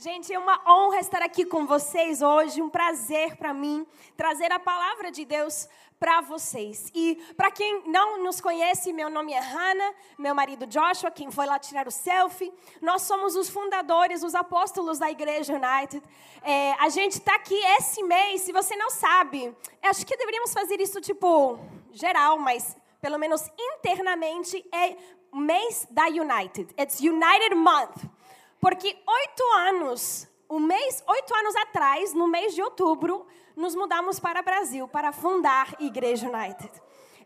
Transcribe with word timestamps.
Gente, 0.00 0.32
é 0.32 0.38
uma 0.38 0.60
honra 0.64 1.00
estar 1.00 1.22
aqui 1.22 1.44
com 1.44 1.66
vocês 1.66 2.22
hoje, 2.22 2.62
um 2.62 2.70
prazer 2.70 3.34
para 3.34 3.52
mim 3.52 3.84
trazer 4.16 4.52
a 4.52 4.58
palavra 4.60 5.10
de 5.10 5.24
Deus 5.24 5.68
para 5.98 6.20
vocês. 6.20 6.88
E 6.94 7.16
para 7.36 7.50
quem 7.50 7.82
não 7.84 8.22
nos 8.22 8.40
conhece, 8.40 8.92
meu 8.92 9.10
nome 9.10 9.32
é 9.32 9.40
Hannah, 9.40 9.94
meu 10.16 10.36
marido 10.36 10.68
Joshua, 10.68 11.10
quem 11.10 11.32
foi 11.32 11.46
lá 11.46 11.58
tirar 11.58 11.88
o 11.88 11.90
selfie. 11.90 12.54
Nós 12.80 13.02
somos 13.02 13.34
os 13.34 13.48
fundadores, 13.50 14.22
os 14.22 14.36
apóstolos 14.36 15.00
da 15.00 15.10
Igreja 15.10 15.54
United. 15.54 16.00
É, 16.42 16.74
a 16.74 16.88
gente 16.90 17.14
está 17.14 17.34
aqui 17.34 17.58
esse 17.78 18.00
mês, 18.04 18.42
se 18.42 18.52
você 18.52 18.76
não 18.76 18.90
sabe, 18.90 19.52
acho 19.82 20.06
que 20.06 20.16
deveríamos 20.16 20.52
fazer 20.52 20.80
isso 20.80 21.00
tipo 21.00 21.58
geral, 21.90 22.38
mas 22.38 22.76
pelo 23.00 23.18
menos 23.18 23.50
internamente 23.58 24.64
é 24.72 24.96
mês 25.34 25.88
da 25.90 26.06
United. 26.06 26.72
It's 26.78 27.00
United 27.00 27.56
Month. 27.56 28.17
Porque 28.60 28.88
oito 28.88 29.42
anos, 29.56 30.28
um 30.50 30.58
mês, 30.58 31.02
oito 31.06 31.34
anos 31.34 31.54
atrás, 31.56 32.12
no 32.12 32.26
mês 32.26 32.54
de 32.54 32.62
outubro, 32.62 33.26
nos 33.56 33.74
mudamos 33.74 34.18
para 34.18 34.40
o 34.40 34.42
Brasil 34.42 34.88
para 34.88 35.12
fundar 35.12 35.74
Igreja 35.80 36.28
United. 36.28 36.70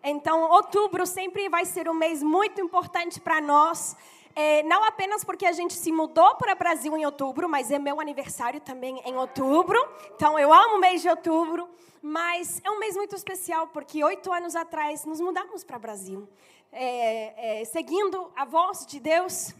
Então, 0.02 0.50
outubro 0.50 1.06
sempre 1.06 1.48
vai 1.48 1.64
ser 1.64 1.88
um 1.88 1.94
mês 1.94 2.22
muito 2.22 2.60
importante 2.60 3.20
para 3.20 3.40
nós. 3.40 3.96
É, 4.34 4.62
não 4.62 4.82
apenas 4.84 5.22
porque 5.24 5.46
a 5.46 5.52
gente 5.52 5.74
se 5.74 5.92
mudou 5.92 6.34
para 6.36 6.54
o 6.54 6.56
Brasil 6.56 6.96
em 6.96 7.04
outubro, 7.04 7.48
mas 7.48 7.70
é 7.70 7.78
meu 7.78 8.00
aniversário 8.00 8.60
também 8.60 9.00
em 9.04 9.16
outubro. 9.16 9.78
Então, 10.14 10.38
eu 10.38 10.52
amo 10.52 10.76
o 10.76 10.80
mês 10.80 11.02
de 11.02 11.08
outubro. 11.08 11.68
Mas 12.04 12.60
é 12.64 12.70
um 12.70 12.80
mês 12.80 12.96
muito 12.96 13.14
especial 13.14 13.68
porque 13.68 14.02
oito 14.02 14.32
anos 14.32 14.56
atrás 14.56 15.04
nos 15.04 15.20
mudamos 15.20 15.62
para 15.62 15.76
o 15.76 15.80
Brasil. 15.80 16.28
É, 16.72 17.60
é, 17.60 17.64
seguindo 17.64 18.28
a 18.34 18.44
voz 18.44 18.84
de 18.84 18.98
Deus, 18.98 19.54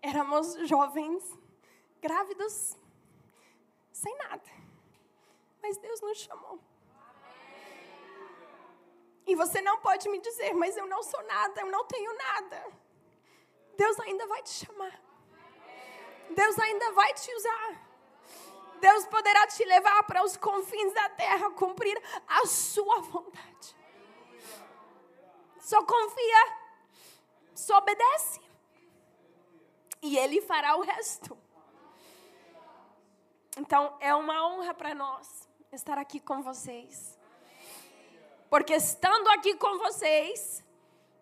Éramos 0.00 0.54
jovens, 0.68 1.22
grávidos, 2.00 2.76
sem 3.92 4.16
nada. 4.16 4.50
Mas 5.62 5.76
Deus 5.76 6.00
nos 6.00 6.18
chamou. 6.18 6.58
E 9.26 9.34
você 9.34 9.60
não 9.60 9.78
pode 9.80 10.08
me 10.08 10.18
dizer, 10.18 10.54
mas 10.54 10.76
eu 10.76 10.86
não 10.86 11.02
sou 11.02 11.22
nada, 11.24 11.60
eu 11.60 11.70
não 11.70 11.84
tenho 11.84 12.16
nada. 12.16 12.72
Deus 13.76 14.00
ainda 14.00 14.26
vai 14.26 14.42
te 14.42 14.50
chamar. 14.50 14.98
Deus 16.30 16.58
ainda 16.58 16.92
vai 16.92 17.12
te 17.12 17.30
usar. 17.34 17.87
Deus 18.78 19.06
poderá 19.06 19.46
te 19.46 19.64
levar 19.64 20.02
para 20.04 20.24
os 20.24 20.36
confins 20.36 20.92
da 20.92 21.08
terra, 21.10 21.50
cumprir 21.50 22.00
a 22.26 22.46
sua 22.46 23.00
vontade. 23.00 23.76
Só 25.60 25.84
confia, 25.84 26.56
só 27.54 27.78
obedece. 27.78 28.40
E 30.00 30.16
Ele 30.16 30.40
fará 30.40 30.76
o 30.76 30.82
resto. 30.82 31.36
Então, 33.56 33.96
é 34.00 34.14
uma 34.14 34.46
honra 34.46 34.72
para 34.72 34.94
nós 34.94 35.48
estar 35.72 35.98
aqui 35.98 36.20
com 36.20 36.42
vocês. 36.42 37.18
Porque 38.48 38.74
estando 38.74 39.28
aqui 39.28 39.56
com 39.56 39.78
vocês, 39.78 40.64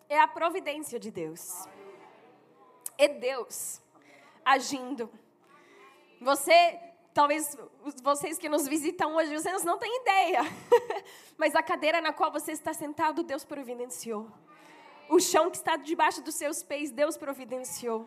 é 0.07 0.19
a 0.19 0.27
providência 0.27 0.99
de 0.99 1.11
Deus. 1.11 1.67
É 2.97 3.07
Deus 3.07 3.81
agindo. 4.45 5.11
Você 6.21 6.79
Talvez 7.17 7.57
vocês 8.03 8.37
que 8.37 8.47
nos 8.47 8.67
visitam 8.67 9.15
hoje, 9.15 9.33
vocês 9.33 9.63
não 9.63 9.79
têm 9.79 10.01
ideia. 10.01 10.41
Mas 11.35 11.55
a 11.55 11.63
cadeira 11.63 11.99
na 11.99 12.13
qual 12.13 12.31
você 12.31 12.51
está 12.51 12.75
sentado, 12.75 13.23
Deus 13.23 13.43
providenciou. 13.43 14.31
O 15.09 15.19
chão 15.19 15.49
que 15.49 15.57
está 15.57 15.77
debaixo 15.77 16.21
dos 16.21 16.35
seus 16.35 16.61
pés, 16.61 16.91
Deus 16.91 17.17
providenciou. 17.17 18.05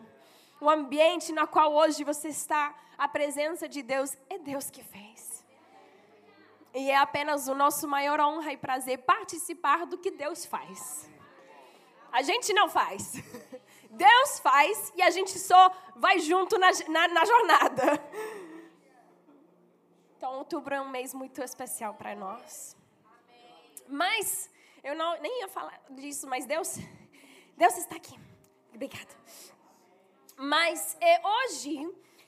O 0.61 0.69
ambiente 0.69 1.33
na 1.33 1.45
qual 1.45 1.73
hoje 1.73 2.05
você 2.05 2.29
está, 2.29 2.73
a 2.97 3.05
presença 3.05 3.67
de 3.67 3.81
Deus, 3.81 4.17
é 4.29 4.37
Deus 4.37 4.69
que 4.69 4.81
fez. 4.81 5.45
E 6.73 6.89
é 6.89 6.95
apenas 6.95 7.49
o 7.49 7.53
nosso 7.53 7.89
maior 7.89 8.21
honra 8.21 8.53
e 8.53 8.57
prazer 8.57 8.99
participar 8.99 9.85
do 9.85 9.97
que 9.97 10.09
Deus 10.09 10.45
faz. 10.45 11.09
A 12.13 12.21
gente 12.21 12.53
não 12.53 12.69
faz. 12.69 13.21
Deus 13.91 14.39
faz 14.39 14.93
e 14.95 15.01
a 15.01 15.09
gente 15.09 15.37
só 15.37 15.69
vai 15.97 16.17
junto 16.19 16.57
na, 16.57 16.71
na, 16.87 17.07
na 17.09 17.25
jornada. 17.25 18.01
Então, 20.21 20.37
outubro 20.37 20.75
é 20.75 20.79
um 20.79 20.87
mês 20.87 21.15
muito 21.15 21.41
especial 21.41 21.95
para 21.95 22.13
nós. 22.13 22.77
Mas, 23.87 24.51
eu 24.83 24.93
não, 24.93 25.19
nem 25.19 25.39
ia 25.39 25.47
falar 25.47 25.81
disso, 25.89 26.27
mas 26.27 26.45
Deus, 26.45 26.77
Deus 27.57 27.75
está 27.75 27.95
aqui. 27.95 28.19
Obrigada. 28.71 29.15
Mas 30.37 30.95
é, 31.01 31.19
hoje, 31.27 31.75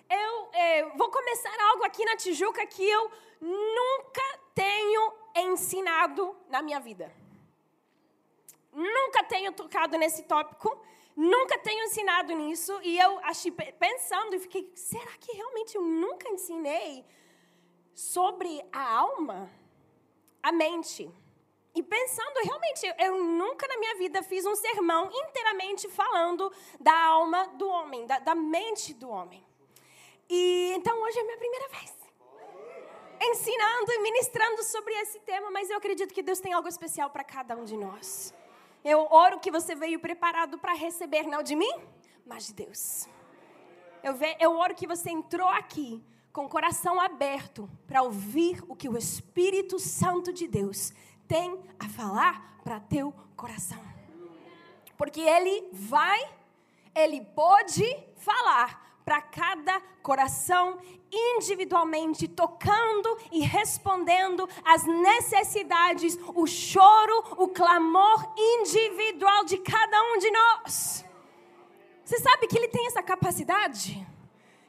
eu 0.09 0.49
é, 0.53 0.89
vou 0.97 1.11
começar 1.11 1.55
algo 1.69 1.83
aqui 1.83 2.03
na 2.03 2.15
Tijuca 2.15 2.65
que 2.65 2.83
eu 2.83 3.11
nunca 3.39 4.39
tenho 4.55 5.13
ensinado 5.35 6.35
na 6.49 6.63
minha 6.63 6.79
vida. 6.79 7.13
Nunca 8.71 9.23
tenho 9.23 9.51
tocado 9.51 9.99
nesse 9.99 10.23
tópico, 10.23 10.83
nunca 11.15 11.59
tenho 11.59 11.83
ensinado 11.83 12.33
nisso, 12.33 12.73
e 12.81 12.97
eu 12.97 13.19
achei 13.19 13.51
pensando 13.51 14.33
e 14.33 14.39
fiquei, 14.39 14.71
será 14.73 15.11
que 15.19 15.31
realmente 15.33 15.75
eu 15.75 15.83
nunca 15.83 16.27
ensinei 16.27 17.05
sobre 17.93 18.63
a 18.71 18.97
alma, 18.97 19.49
a 20.41 20.51
mente. 20.51 21.09
E 21.75 21.81
pensando, 21.81 22.43
realmente, 22.43 22.85
eu 22.99 23.23
nunca 23.23 23.67
na 23.67 23.77
minha 23.77 23.95
vida 23.95 24.21
fiz 24.21 24.45
um 24.45 24.55
sermão 24.55 25.09
inteiramente 25.11 25.89
falando 25.89 26.51
da 26.79 26.95
alma 27.05 27.47
do 27.55 27.67
homem, 27.67 28.05
da, 28.05 28.19
da 28.19 28.35
mente 28.35 28.93
do 28.93 29.09
homem. 29.09 29.43
E 30.29 30.71
então 30.75 31.01
hoje 31.01 31.17
é 31.17 31.21
a 31.21 31.25
minha 31.25 31.37
primeira 31.37 31.67
vez 31.69 32.03
ensinando 33.31 33.91
e 33.91 33.99
ministrando 33.99 34.63
sobre 34.63 34.93
esse 34.95 35.19
tema, 35.21 35.49
mas 35.49 35.69
eu 35.69 35.77
acredito 35.77 36.13
que 36.13 36.21
Deus 36.21 36.39
tem 36.39 36.53
algo 36.53 36.67
especial 36.67 37.09
para 37.09 37.23
cada 37.23 37.55
um 37.55 37.63
de 37.63 37.77
nós. 37.77 38.33
Eu 38.83 39.07
oro 39.09 39.39
que 39.39 39.49
você 39.49 39.75
veio 39.75 39.99
preparado 39.99 40.57
para 40.57 40.73
receber, 40.73 41.23
não 41.23 41.41
de 41.41 41.55
mim, 41.55 41.71
mas 42.25 42.47
de 42.47 42.53
Deus. 42.53 43.07
Eu, 44.03 44.13
ve, 44.13 44.35
eu 44.39 44.57
oro 44.57 44.75
que 44.75 44.85
você 44.85 45.09
entrou 45.09 45.47
aqui 45.47 46.03
com 46.33 46.45
o 46.45 46.49
coração 46.49 46.99
aberto 46.99 47.69
para 47.85 48.01
ouvir 48.01 48.61
o 48.67 48.75
que 48.75 48.89
o 48.89 48.97
Espírito 48.97 49.77
Santo 49.77 50.33
de 50.33 50.47
Deus 50.47 50.91
tem 51.27 51.57
a 51.79 51.87
falar 51.87 52.59
para 52.63 52.79
teu 52.79 53.13
coração. 53.35 53.79
Porque 54.97 55.21
ele 55.21 55.69
vai, 55.71 56.19
ele 56.95 57.21
pode 57.21 57.85
falar 58.17 58.99
para 59.05 59.21
cada 59.21 59.79
coração 60.01 60.79
individualmente, 61.11 62.27
tocando 62.27 63.17
e 63.31 63.41
respondendo 63.41 64.49
às 64.65 64.83
necessidades, 64.85 66.17
o 66.33 66.47
choro, 66.47 67.35
o 67.37 67.49
clamor 67.49 68.33
individual 68.35 69.45
de 69.45 69.57
cada 69.59 70.01
um 70.01 70.17
de 70.17 70.31
nós. 70.31 71.05
Você 72.03 72.17
sabe 72.17 72.47
que 72.47 72.57
ele 72.57 72.69
tem 72.69 72.87
essa 72.87 73.03
capacidade? 73.03 74.12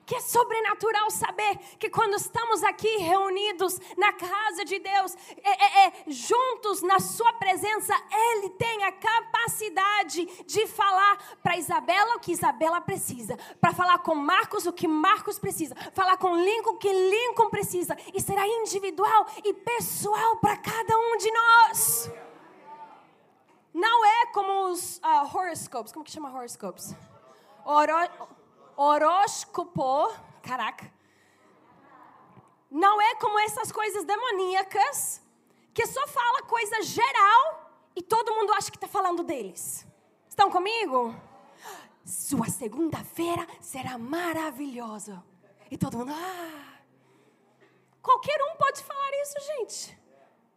Que 0.06 0.14
é 0.14 0.20
sobrenatural 0.20 1.10
saber 1.10 1.56
que 1.78 1.88
quando 1.88 2.14
estamos 2.14 2.62
aqui 2.62 2.96
reunidos 2.98 3.80
na 3.96 4.12
casa 4.12 4.64
de 4.64 4.78
Deus, 4.78 5.16
é, 5.42 5.50
é, 5.50 5.86
é, 5.86 5.92
juntos 6.06 6.82
na 6.82 6.98
Sua 7.00 7.32
presença, 7.34 7.94
Ele 8.10 8.50
tem 8.50 8.84
a 8.84 8.92
capacidade 8.92 10.26
de 10.44 10.66
falar 10.66 11.38
para 11.42 11.56
Isabela 11.56 12.16
o 12.16 12.20
que 12.20 12.32
Isabela 12.32 12.80
precisa, 12.80 13.38
para 13.60 13.72
falar 13.72 13.98
com 13.98 14.14
Marcos 14.14 14.66
o 14.66 14.72
que 14.72 14.86
Marcos 14.86 15.38
precisa, 15.38 15.74
falar 15.92 16.16
com 16.16 16.36
Lincoln 16.36 16.74
o 16.74 16.78
que 16.78 16.92
Lincoln 16.92 17.50
precisa, 17.50 17.96
e 18.12 18.20
será 18.20 18.46
individual 18.46 19.26
e 19.44 19.52
pessoal 19.52 20.36
para 20.36 20.56
cada 20.56 20.98
um 20.98 21.16
de 21.16 21.30
nós. 21.30 22.10
Não 23.72 24.04
é 24.04 24.26
como 24.26 24.70
os 24.70 24.98
uh, 24.98 25.36
horoscopes, 25.36 25.92
como 25.92 26.04
que 26.04 26.10
chama 26.10 26.32
horoscopes? 26.32 26.94
Oro 27.64 27.92
horóscopo, 28.76 30.12
caraca, 30.42 30.92
não 32.70 33.00
é 33.00 33.14
como 33.16 33.38
essas 33.38 33.70
coisas 33.70 34.04
demoníacas 34.04 35.22
que 35.72 35.86
só 35.86 36.06
fala 36.06 36.42
coisa 36.42 36.82
geral 36.82 37.70
e 37.94 38.02
todo 38.02 38.34
mundo 38.34 38.52
acha 38.52 38.70
que 38.70 38.76
está 38.76 38.88
falando 38.88 39.22
deles. 39.22 39.86
Estão 40.28 40.50
comigo? 40.50 41.14
Sua 42.04 42.46
segunda-feira 42.48 43.46
será 43.60 43.96
maravilhosa. 43.96 45.22
E 45.70 45.78
todo 45.78 45.98
mundo, 45.98 46.12
ah. 46.12 46.78
Qualquer 48.02 48.38
um 48.42 48.56
pode 48.56 48.82
falar 48.82 49.10
isso, 49.22 49.34
gente. 49.40 49.98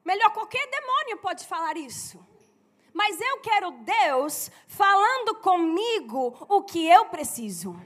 Melhor, 0.03 0.31
qualquer 0.31 0.67
demônio 0.69 1.17
pode 1.17 1.45
falar 1.45 1.77
isso. 1.77 2.19
Mas 2.93 3.21
eu 3.21 3.39
quero 3.41 3.71
Deus 3.71 4.49
falando 4.67 5.35
comigo 5.35 6.35
o 6.49 6.63
que 6.63 6.87
eu 6.87 7.05
preciso. 7.05 7.79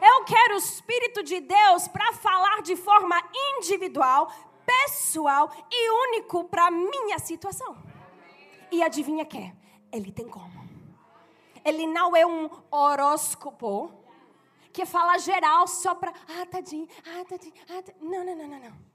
Eu 0.00 0.24
quero 0.24 0.54
o 0.54 0.58
Espírito 0.58 1.22
de 1.22 1.40
Deus 1.40 1.88
para 1.88 2.12
falar 2.12 2.62
de 2.62 2.76
forma 2.76 3.22
individual, 3.56 4.32
pessoal 4.64 5.52
e 5.70 5.90
único 5.90 6.44
para 6.44 6.70
minha 6.70 7.18
situação. 7.18 7.76
E 8.70 8.82
adivinha 8.82 9.24
que? 9.24 9.52
Ele 9.92 10.10
tem 10.10 10.28
como. 10.28 10.62
Ele 11.64 11.86
não 11.86 12.16
é 12.16 12.26
um 12.26 12.48
horóscopo 12.70 13.92
que 14.72 14.86
fala 14.86 15.18
geral 15.18 15.66
só 15.68 15.94
para, 15.94 16.10
ah, 16.10 16.46
tadinho, 16.46 16.88
ah, 17.06 17.24
tadinho, 17.24 17.54
ah, 17.68 17.82
tadinho. 17.82 18.10
Não, 18.10 18.24
não, 18.24 18.34
não, 18.34 18.48
não, 18.48 18.58
não. 18.58 18.92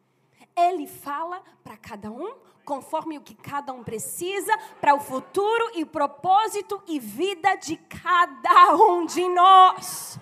Ele 0.55 0.87
fala 0.87 1.43
para 1.63 1.77
cada 1.77 2.11
um 2.11 2.35
conforme 2.65 3.17
o 3.17 3.21
que 3.21 3.35
cada 3.35 3.71
um 3.71 3.83
precisa 3.83 4.57
para 4.81 4.95
o 4.95 4.99
futuro 4.99 5.71
e 5.75 5.85
propósito 5.85 6.81
e 6.87 6.99
vida 6.99 7.55
de 7.55 7.77
cada 7.77 8.75
um 8.75 9.05
de 9.05 9.29
nós. 9.29 10.19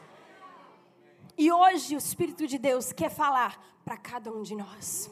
E 1.38 1.52
hoje 1.52 1.96
o 1.96 1.98
Espírito 1.98 2.48
de 2.48 2.58
Deus 2.58 2.94
quer 2.94 3.10
falar 3.10 3.62
para 3.84 3.98
cada 3.98 4.32
um 4.32 4.42
de 4.42 4.56
nós. 4.56 5.12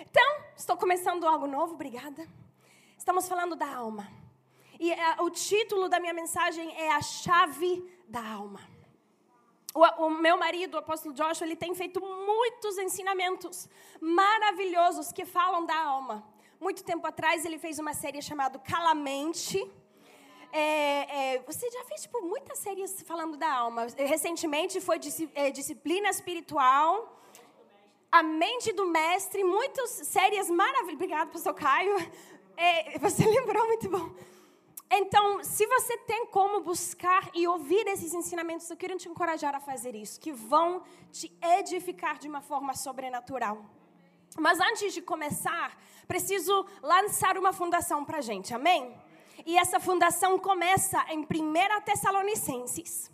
Então, 0.00 0.44
estou 0.56 0.76
começando 0.76 1.24
algo 1.28 1.46
novo, 1.46 1.74
obrigada. 1.74 2.26
Estamos 2.98 3.28
falando 3.28 3.54
da 3.54 3.72
alma. 3.72 4.08
E 4.80 4.90
uh, 4.90 5.22
o 5.22 5.30
título 5.30 5.88
da 5.88 6.00
minha 6.00 6.12
mensagem 6.12 6.74
é 6.76 6.90
A 6.90 7.00
Chave 7.00 7.88
da 8.08 8.20
Alma. 8.20 8.60
O, 9.72 10.06
o, 10.06 10.10
meu 10.10 10.36
marido, 10.36 10.74
o 10.74 10.78
apóstolo 10.78 11.14
Joshua, 11.14 11.46
ele 11.46 11.54
tem 11.54 11.72
feito 11.72 12.00
muitos 12.00 12.76
ensinamentos 12.76 13.68
maravilhosos 14.00 15.12
que 15.12 15.24
falam 15.24 15.64
da 15.64 15.78
alma. 15.78 16.26
Muito 16.58 16.82
tempo 16.82 17.06
atrás, 17.06 17.44
ele 17.44 17.58
fez 17.58 17.78
uma 17.78 17.94
série 17.94 18.20
chamada 18.20 18.58
Calamente. 18.58 19.70
É, 20.52 21.34
é, 21.34 21.38
você 21.46 21.70
já 21.70 21.84
fez 21.84 22.02
tipo, 22.02 22.20
muitas 22.22 22.58
séries 22.58 23.02
falando 23.02 23.36
da 23.36 23.52
alma. 23.52 23.86
Recentemente 23.96 24.80
foi 24.80 24.98
é, 25.34 25.50
Disciplina 25.50 26.08
Espiritual, 26.08 27.20
A 28.10 28.22
Mente 28.22 28.72
do 28.72 28.86
Mestre, 28.86 29.44
muitas 29.44 29.90
séries 29.90 30.48
maravilhosas. 30.48 30.94
Obrigada, 30.94 31.30
pastor 31.30 31.54
Caio. 31.54 31.96
É, 32.56 32.98
você 32.98 33.24
lembrou, 33.28 33.66
muito 33.66 33.88
bom. 33.88 34.10
Então, 34.90 35.42
se 35.42 35.66
você 35.66 35.98
tem 35.98 36.26
como 36.26 36.60
buscar 36.60 37.28
e 37.34 37.46
ouvir 37.48 37.86
esses 37.88 38.14
ensinamentos, 38.14 38.70
eu 38.70 38.76
quero 38.76 38.96
te 38.96 39.08
encorajar 39.08 39.54
a 39.54 39.60
fazer 39.60 39.94
isso, 39.94 40.20
que 40.20 40.32
vão 40.32 40.82
te 41.10 41.36
edificar 41.58 42.18
de 42.18 42.28
uma 42.28 42.40
forma 42.40 42.72
sobrenatural. 42.72 43.64
Mas 44.38 44.60
antes 44.60 44.94
de 44.94 45.02
começar, 45.02 45.76
preciso 46.06 46.64
lançar 46.82 47.36
uma 47.36 47.52
fundação 47.52 48.04
para 48.04 48.18
a 48.18 48.20
gente, 48.20 48.54
amém? 48.54 48.94
E 49.46 49.56
essa 49.56 49.78
fundação 49.78 50.40
começa 50.40 51.06
em 51.08 51.20
1 51.20 51.80
Tessalonicenses, 51.84 53.12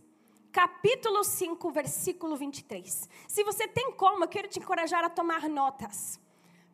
capítulo 0.50 1.22
5, 1.22 1.70
versículo 1.70 2.36
23. 2.36 3.06
Se 3.28 3.44
você 3.44 3.68
tem 3.68 3.92
como, 3.92 4.24
eu 4.24 4.28
quero 4.28 4.48
te 4.48 4.58
encorajar 4.58 5.04
a 5.04 5.10
tomar 5.10 5.46
notas, 5.46 6.18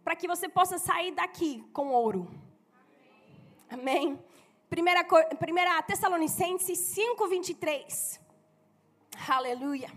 para 0.05 0.15
que 0.15 0.29
você 0.29 0.49
possa 0.49 0.79
sair 0.79 1.11
daqui 1.11 1.69
com 1.73 1.89
ouro. 1.89 2.31
Amém? 3.69 4.23
1 4.71 5.87
Tessalonicenses 5.89 6.79
5, 6.79 7.27
23. 7.27 8.21
Aleluia. 9.29 9.91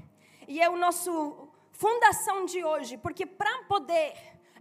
E 0.48 0.60
é 0.60 0.68
o 0.72 0.75
nosso 0.75 1.50
fundação 1.72 2.46
de 2.46 2.63
hoje, 2.63 2.98
porque 2.98 3.28
para 3.28 3.66
poder 3.66 4.16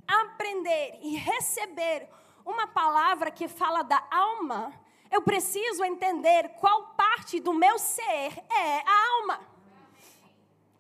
aprender 0.07 0.99
e 1.01 1.17
receber 1.17 2.07
uma 2.45 2.67
palavra 2.67 3.31
que 3.31 3.49
fala 3.49 3.83
da 3.83 4.07
alma, 4.11 4.79
eu 5.11 5.23
preciso 5.23 5.85
entender 5.85 6.51
qual 6.61 6.95
parte 6.97 7.41
do 7.41 7.53
meu 7.53 7.79
ser 7.79 8.33
é 8.51 8.83
a 8.87 9.09
alma. 9.17 9.41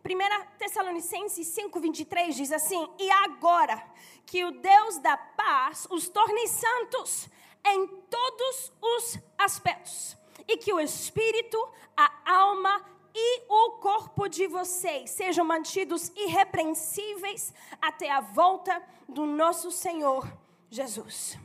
1 0.04 0.58
Tessalonicenses 0.58 1.46
5, 1.48 1.78
23 1.80 2.34
diz 2.34 2.52
assim: 2.52 2.88
E 2.98 3.10
agora 3.10 3.82
que 4.24 4.44
o 4.44 4.52
Deus 4.52 4.98
da 4.98 5.16
paz 5.16 5.86
os 5.90 6.08
torne 6.08 6.46
santos 6.48 7.28
em 7.66 7.86
todos 7.86 8.72
os 8.80 9.18
aspectos, 9.36 10.16
e 10.48 10.56
que 10.56 10.72
o 10.72 10.80
espírito, 10.80 11.68
a 11.96 12.32
alma 12.32 12.82
e 13.14 13.42
o 13.48 13.72
corpo 13.72 14.28
de 14.28 14.46
vocês 14.46 15.10
sejam 15.10 15.44
mantidos 15.44 16.10
irrepreensíveis 16.16 17.52
até 17.82 18.10
a 18.10 18.20
volta 18.20 18.82
do 19.08 19.26
nosso 19.26 19.70
Senhor 19.70 20.32
Jesus. 20.70 21.36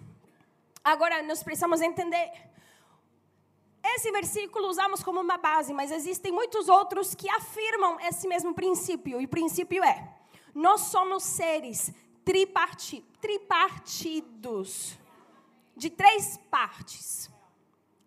Agora, 0.84 1.22
nós 1.24 1.44
precisamos 1.44 1.82
entender. 1.82 2.32
Esse 3.94 4.12
versículo 4.12 4.68
usamos 4.68 5.04
como 5.04 5.22
uma 5.22 5.38
base, 5.38 5.72
mas 5.72 5.92
existem 5.92 6.32
muitos 6.32 6.68
outros 6.68 7.14
que 7.14 7.30
afirmam 7.30 8.00
esse 8.00 8.28
mesmo 8.28 8.54
princípio. 8.54 9.22
E 9.22 9.26
o 9.26 9.30
princípio 9.30 9.84
é: 9.84 10.12
nós 10.56 10.82
somos 10.82 11.24
seres 11.24 11.94
triparti 12.24 13.06
tripartidos 13.22 14.98
de 15.78 15.92
três 15.92 16.38
partes. 16.50 17.30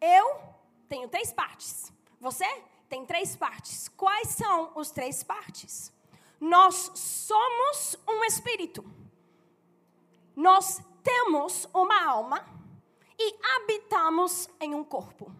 Eu 0.01 0.41
tenho 0.89 1.09
três 1.09 1.33
partes. 1.33 1.93
Você 2.21 2.45
tem 2.89 3.07
três 3.07 3.37
partes. 3.37 3.89
Quais 3.89 4.31
são 4.31 4.73
os 4.75 4.91
três 4.91 5.23
partes? 5.23 5.93
Nós 6.41 6.91
somos 6.95 7.97
um 8.09 8.25
espírito. 8.25 8.85
Nós 10.35 10.81
temos 11.05 11.69
uma 11.73 12.05
alma 12.05 12.45
e 13.19 13.37
habitamos 13.57 14.49
em 14.61 14.75
um 14.75 14.83
corpo. 14.83 15.33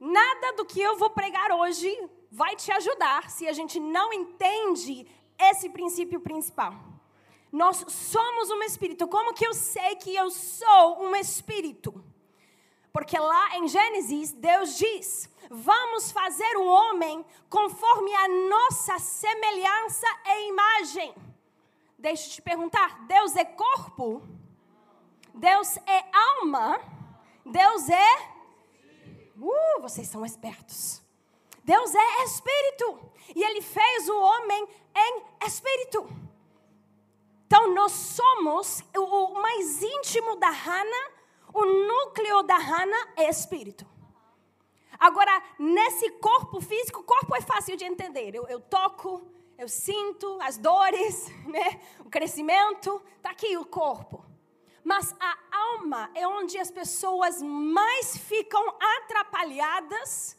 Nada 0.00 0.54
do 0.54 0.64
que 0.64 0.80
eu 0.80 0.96
vou 0.96 1.10
pregar 1.10 1.52
hoje 1.52 1.94
vai 2.32 2.56
te 2.56 2.72
ajudar 2.72 3.28
se 3.28 3.46
a 3.46 3.52
gente 3.52 3.78
não 3.78 4.12
entende 4.12 5.06
esse 5.38 5.68
princípio 5.68 6.20
principal. 6.20 6.74
Nós 7.52 7.84
somos 7.88 8.50
um 8.50 8.62
espírito. 8.62 9.06
Como 9.06 9.34
que 9.34 9.46
eu 9.46 9.52
sei 9.52 9.96
que 9.96 10.14
eu 10.14 10.30
sou 10.30 11.02
um 11.02 11.14
espírito? 11.14 12.02
Porque 12.92 13.18
lá 13.18 13.58
em 13.58 13.68
Gênesis, 13.68 14.32
Deus 14.32 14.78
diz: 14.78 15.28
Vamos 15.50 16.10
fazer 16.12 16.56
o 16.56 16.64
homem 16.64 17.24
conforme 17.48 18.14
a 18.14 18.28
nossa 18.28 18.98
semelhança 18.98 20.06
e 20.26 20.48
imagem. 20.48 21.14
Deixa 21.98 22.26
eu 22.26 22.32
te 22.34 22.42
perguntar: 22.42 23.04
Deus 23.06 23.36
é 23.36 23.44
corpo? 23.44 24.22
Deus 25.34 25.76
é 25.78 26.04
alma? 26.12 26.80
Deus 27.44 27.88
é. 27.88 28.39
Uh, 29.40 29.80
vocês 29.80 30.06
são 30.08 30.24
espertos. 30.24 31.02
Deus 31.64 31.94
é 31.94 32.24
espírito. 32.24 33.10
E 33.34 33.42
Ele 33.42 33.62
fez 33.62 34.08
o 34.08 34.20
homem 34.20 34.68
em 34.94 35.22
espírito. 35.46 36.08
Então, 37.46 37.74
nós 37.74 37.92
somos 37.92 38.84
o, 38.96 39.32
mais 39.40 39.82
íntimo 39.82 40.36
da 40.36 40.50
Hannah, 40.50 41.10
o 41.52 41.64
núcleo 41.64 42.42
da 42.44 42.56
Hannah 42.56 43.08
é 43.16 43.28
espírito. 43.28 43.84
Agora, 44.98 45.42
nesse 45.58 46.10
corpo 46.12 46.60
físico, 46.60 47.00
o 47.00 47.04
corpo 47.04 47.34
é 47.34 47.40
fácil 47.40 47.76
de 47.76 47.84
entender. 47.84 48.34
Eu, 48.34 48.46
eu 48.46 48.60
toco, 48.60 49.26
eu 49.58 49.68
sinto 49.68 50.38
as 50.42 50.58
dores, 50.58 51.26
né? 51.46 51.80
o 52.00 52.10
crescimento, 52.10 53.02
está 53.16 53.30
aqui 53.30 53.56
o 53.56 53.64
corpo. 53.64 54.29
Mas 54.90 55.14
a 55.20 55.38
alma 55.52 56.10
é 56.16 56.26
onde 56.26 56.58
as 56.58 56.68
pessoas 56.68 57.40
mais 57.40 58.16
ficam 58.16 58.74
atrapalhadas 58.96 60.36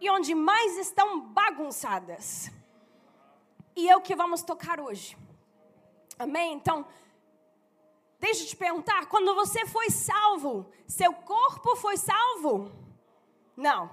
e 0.00 0.08
onde 0.08 0.34
mais 0.34 0.78
estão 0.78 1.20
bagunçadas. 1.20 2.50
E 3.76 3.90
é 3.90 3.94
o 3.94 4.00
que 4.00 4.16
vamos 4.16 4.42
tocar 4.42 4.80
hoje. 4.80 5.18
Amém? 6.18 6.54
Então, 6.54 6.86
deixa 8.18 8.42
eu 8.42 8.46
te 8.46 8.56
perguntar: 8.56 9.04
quando 9.04 9.34
você 9.34 9.66
foi 9.66 9.90
salvo, 9.90 10.66
seu 10.86 11.12
corpo 11.12 11.76
foi 11.76 11.98
salvo? 11.98 12.72
Não. 13.54 13.90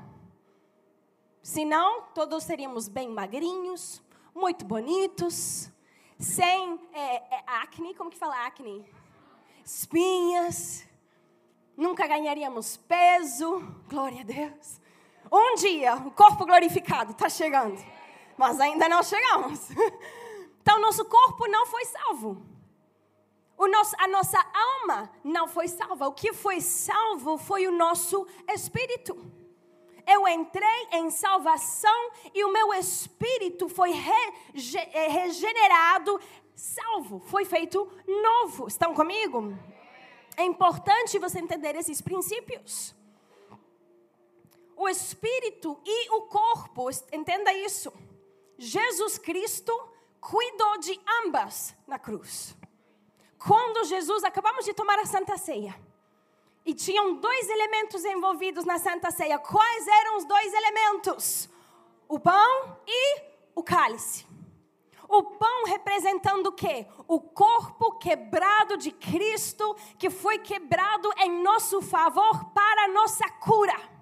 Senão, 1.44 2.04
todos 2.16 2.46
seríamos 2.46 2.88
bem 2.88 3.10
magrinhos, 3.10 4.02
muito 4.34 4.64
bonitos, 4.64 5.70
sem 6.18 6.80
é, 6.94 7.16
é, 7.36 7.44
acne, 7.46 7.94
como 7.94 8.10
que 8.10 8.18
fala 8.18 8.46
acne? 8.46 8.90
Espinhas, 9.68 10.86
nunca 11.76 12.08
ganharíamos 12.08 12.78
peso, 12.78 13.60
glória 13.90 14.22
a 14.22 14.24
Deus. 14.24 14.80
Um 15.30 15.56
dia, 15.56 15.96
o 15.96 16.12
corpo 16.12 16.46
glorificado 16.46 17.12
está 17.12 17.28
chegando, 17.28 17.78
mas 18.38 18.62
ainda 18.62 18.88
não 18.88 19.04
chegamos. 19.04 19.68
Então, 20.60 20.82
nosso 20.82 21.06
corpo 21.06 21.48
não 21.48 21.66
foi 21.66 21.86
salvo. 21.86 22.46
O 23.58 23.70
nosso, 23.70 23.96
a 24.00 24.06
nossa 24.06 24.38
alma 24.54 25.10
não 25.24 25.48
foi 25.48 25.70
salva. 25.70 26.10
O 26.10 26.12
que 26.12 26.34
foi 26.34 26.60
salvo 26.60 27.38
foi 27.38 27.66
o 27.68 27.72
nosso 27.72 28.28
espírito. 28.50 29.16
Eu 30.06 30.28
entrei 30.28 30.88
em 30.92 31.10
salvação 31.10 32.12
e 32.34 32.44
o 32.44 32.52
meu 32.52 32.74
espírito 32.74 33.70
foi 33.70 33.94
é, 34.92 35.08
regenerado, 35.08 36.20
salvo, 36.58 37.20
foi 37.20 37.46
feito 37.46 37.90
novo. 38.06 38.68
Estão 38.68 38.94
comigo? 38.94 39.56
É 40.36 40.44
importante 40.44 41.20
você 41.20 41.40
entender 41.40 41.76
esses 41.76 42.02
princípios. 42.02 42.96
O 44.76 44.90
espírito 44.90 45.80
e 45.86 46.10
o 46.12 46.24
corpo, 46.24 46.90
entenda 47.12 47.54
isso. 47.54 47.94
Jesus 48.58 49.18
Cristo 49.18 49.72
cuidou 50.20 50.78
de 50.80 51.00
ambas 51.24 51.76
na 51.88 51.98
cruz. 51.98 52.56
Quando 53.38 53.86
Jesus, 53.86 54.24
acabamos 54.24 54.66
de 54.66 54.74
tomar 54.74 55.00
a 55.00 55.06
Santa 55.06 55.38
Ceia, 55.38 55.76
E 56.66 56.74
tinham 56.74 57.16
dois 57.16 57.50
elementos 57.50 58.04
envolvidos 58.04 58.66
na 58.66 58.78
Santa 58.78 59.10
Ceia. 59.10 59.40
Quais 59.40 59.88
eram 59.88 60.18
os 60.18 60.26
dois 60.26 60.54
elementos? 60.54 61.50
O 62.10 62.20
pão 62.20 62.78
e 62.86 63.22
o 63.56 63.64
cálice. 63.64 64.27
O 65.08 65.24
pão 65.24 65.66
representando 65.66 66.48
o 66.48 66.52
quê? 66.52 66.86
O 67.08 67.20
corpo 67.20 67.94
quebrado 67.94 68.78
de 68.78 68.92
Cristo, 68.92 69.76
que 69.98 70.10
foi 70.10 70.40
quebrado 70.40 71.10
em 71.20 71.42
nosso 71.42 71.82
favor 71.82 72.46
para 72.54 72.88
nossa 72.90 73.28
cura. 73.30 73.98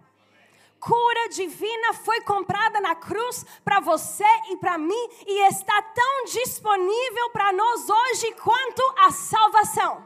Cura 0.79 1.29
divina 1.29 1.93
foi 1.93 2.21
comprada 2.21 2.79
na 2.79 2.95
cruz 2.95 3.45
para 3.63 3.79
você 3.79 4.25
e 4.49 4.57
para 4.57 4.77
mim 4.77 5.09
e 5.25 5.47
está 5.47 5.81
tão 5.81 6.25
disponível 6.25 7.29
para 7.31 7.51
nós 7.53 7.89
hoje 7.89 8.31
quanto 8.33 8.81
a 8.97 9.11
salvação. 9.11 10.03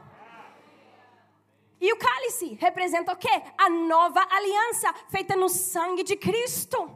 E 1.82 1.94
o 1.94 1.98
cálice 1.98 2.58
representa 2.60 3.14
o 3.14 3.18
quê? 3.18 3.42
A 3.58 3.70
nova 3.70 4.26
aliança 4.30 4.94
feita 5.10 5.36
no 5.36 5.48
sangue 5.48 6.04
de 6.04 6.16
Cristo. 6.16 6.90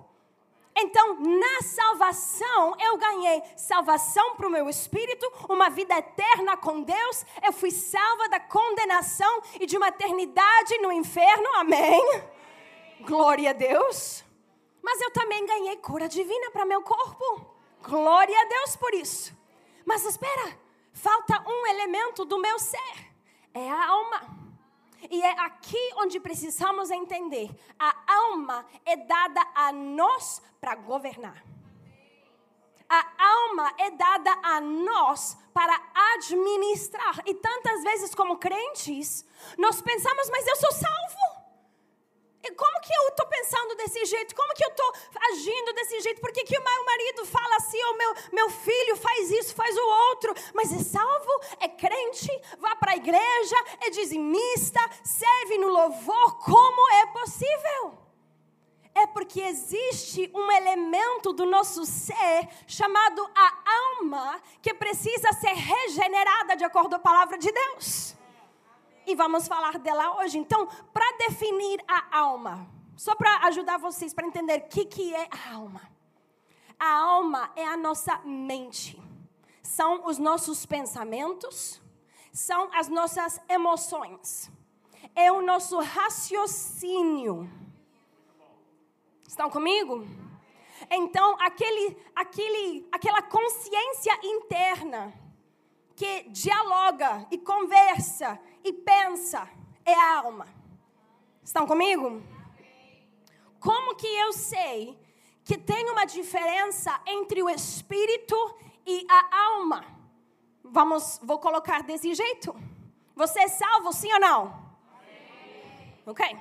Então, 0.75 1.19
na 1.19 1.61
salvação, 1.61 2.75
eu 2.79 2.97
ganhei 2.97 3.43
salvação 3.55 4.35
para 4.35 4.47
o 4.47 4.49
meu 4.49 4.67
espírito, 4.67 5.31
uma 5.47 5.69
vida 5.69 5.95
eterna 5.95 6.57
com 6.57 6.81
Deus. 6.81 7.25
Eu 7.43 7.53
fui 7.53 7.69
salva 7.69 8.27
da 8.29 8.39
condenação 8.39 9.41
e 9.59 9.65
de 9.65 9.77
uma 9.77 9.89
eternidade 9.89 10.77
no 10.79 10.91
inferno. 10.91 11.47
Amém? 11.55 12.01
Glória 13.01 13.51
a 13.51 13.53
Deus. 13.53 14.23
Mas 14.81 14.99
eu 14.99 15.11
também 15.11 15.45
ganhei 15.45 15.77
cura 15.77 16.09
divina 16.09 16.49
para 16.51 16.65
meu 16.65 16.81
corpo. 16.81 17.53
Glória 17.83 18.39
a 18.39 18.45
Deus 18.45 18.75
por 18.75 18.93
isso. 18.93 19.35
Mas 19.85 20.05
espera, 20.05 20.57
falta 20.91 21.43
um 21.47 21.67
elemento 21.67 22.25
do 22.25 22.39
meu 22.39 22.57
ser: 22.57 23.13
é 23.53 23.69
a 23.69 23.87
alma. 23.89 24.42
E 25.09 25.21
é 25.21 25.39
aqui 25.41 25.91
onde 25.97 26.19
precisamos 26.19 26.91
entender: 26.91 27.49
a 27.77 27.95
alma 28.07 28.65
é 28.85 28.95
dada 28.95 29.41
a 29.55 29.71
nós 29.71 30.41
para 30.59 30.75
governar. 30.75 31.43
A 32.89 33.05
alma 33.17 33.73
é 33.79 33.91
dada 33.91 34.31
a 34.43 34.61
nós 34.61 35.35
para 35.53 35.79
administrar. 36.13 37.23
E 37.25 37.33
tantas 37.33 37.83
vezes, 37.83 38.13
como 38.13 38.37
crentes, 38.37 39.25
nós 39.57 39.81
pensamos, 39.81 40.29
mas 40.29 40.47
eu 40.47 40.55
sou 40.57 40.71
salvo. 40.71 41.32
Como 42.51 42.81
que 42.81 42.93
eu 42.93 43.07
estou 43.09 43.25
pensando 43.25 43.75
desse 43.75 44.05
jeito? 44.05 44.35
Como 44.35 44.53
que 44.53 44.65
eu 44.65 44.69
estou 44.69 44.93
agindo 45.31 45.73
desse 45.73 46.01
jeito? 46.01 46.19
Por 46.19 46.31
que, 46.31 46.43
que 46.43 46.57
o 46.57 46.63
meu 46.63 46.85
marido 46.85 47.25
fala 47.25 47.55
assim? 47.55 47.81
Ou 47.83 47.97
meu, 47.97 48.13
meu 48.33 48.49
filho 48.49 48.97
faz 48.97 49.31
isso, 49.31 49.55
faz 49.55 49.75
o 49.77 49.87
outro? 50.09 50.33
Mas 50.53 50.71
é 50.73 50.79
salvo, 50.79 51.41
é 51.59 51.69
crente, 51.69 52.29
vá 52.59 52.75
para 52.75 52.91
a 52.91 52.97
igreja, 52.97 53.55
é 53.81 53.89
dizimista, 53.89 54.79
serve 55.03 55.57
no 55.57 55.69
louvor. 55.69 56.39
Como 56.39 56.91
é 56.93 57.05
possível? 57.07 57.97
É 58.95 59.07
porque 59.07 59.41
existe 59.41 60.29
um 60.35 60.51
elemento 60.51 61.33
do 61.33 61.45
nosso 61.45 61.85
ser 61.85 62.47
chamado 62.67 63.27
a 63.33 63.53
alma 63.99 64.41
que 64.61 64.73
precisa 64.73 65.31
ser 65.33 65.53
regenerada 65.53 66.55
de 66.55 66.63
acordo 66.63 66.89
com 66.89 66.95
a 66.97 66.99
palavra 66.99 67.37
de 67.37 67.51
Deus 67.51 68.15
e 69.05 69.15
vamos 69.15 69.47
falar 69.47 69.77
dela 69.79 70.17
hoje. 70.19 70.37
Então, 70.37 70.67
para 70.93 71.17
definir 71.17 71.83
a 71.87 72.17
alma, 72.17 72.67
só 72.95 73.15
para 73.15 73.45
ajudar 73.47 73.77
vocês 73.77 74.13
para 74.13 74.27
entender 74.27 74.59
o 74.59 74.67
que, 74.67 74.85
que 74.85 75.13
é 75.13 75.27
a 75.31 75.53
alma. 75.53 75.81
A 76.79 76.97
alma 76.97 77.51
é 77.55 77.65
a 77.65 77.77
nossa 77.77 78.19
mente, 78.25 79.01
são 79.61 80.05
os 80.05 80.17
nossos 80.17 80.65
pensamentos, 80.65 81.81
são 82.31 82.69
as 82.73 82.89
nossas 82.89 83.39
emoções, 83.47 84.51
é 85.15 85.31
o 85.31 85.41
nosso 85.41 85.79
raciocínio. 85.79 87.49
Estão 89.27 89.49
comigo? 89.49 90.05
Então, 90.89 91.35
aquele, 91.39 91.97
aquele, 92.15 92.87
aquela 92.91 93.21
consciência 93.21 94.19
interna 94.23 95.13
que 95.95 96.23
dialoga 96.29 97.27
e 97.29 97.37
conversa 97.37 98.39
e 98.63 98.73
pensa 98.73 99.49
é 99.85 99.93
a 99.93 100.17
alma. 100.19 100.47
Estão 101.43 101.67
comigo? 101.67 102.21
Como 103.59 103.95
que 103.95 104.07
eu 104.07 104.33
sei 104.33 104.97
que 105.43 105.57
tem 105.57 105.89
uma 105.89 106.05
diferença 106.05 106.99
entre 107.05 107.43
o 107.43 107.49
espírito 107.49 108.35
e 108.85 109.05
a 109.09 109.45
alma? 109.49 109.85
Vamos, 110.63 111.19
vou 111.21 111.39
colocar 111.39 111.83
desse 111.83 112.13
jeito. 112.13 112.55
Você 113.15 113.41
é 113.41 113.47
salvo, 113.47 113.91
sim 113.93 114.11
ou 114.13 114.19
não? 114.19 114.63
Ok. 116.05 116.37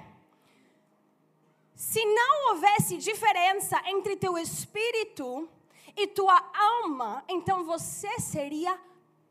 Se 1.74 2.04
não 2.04 2.50
houvesse 2.50 2.96
diferença 2.96 3.80
entre 3.86 4.16
teu 4.16 4.38
espírito 4.38 5.48
e 5.96 6.06
tua 6.06 6.40
alma, 6.54 7.24
então 7.28 7.64
você 7.64 8.18
seria 8.20 8.78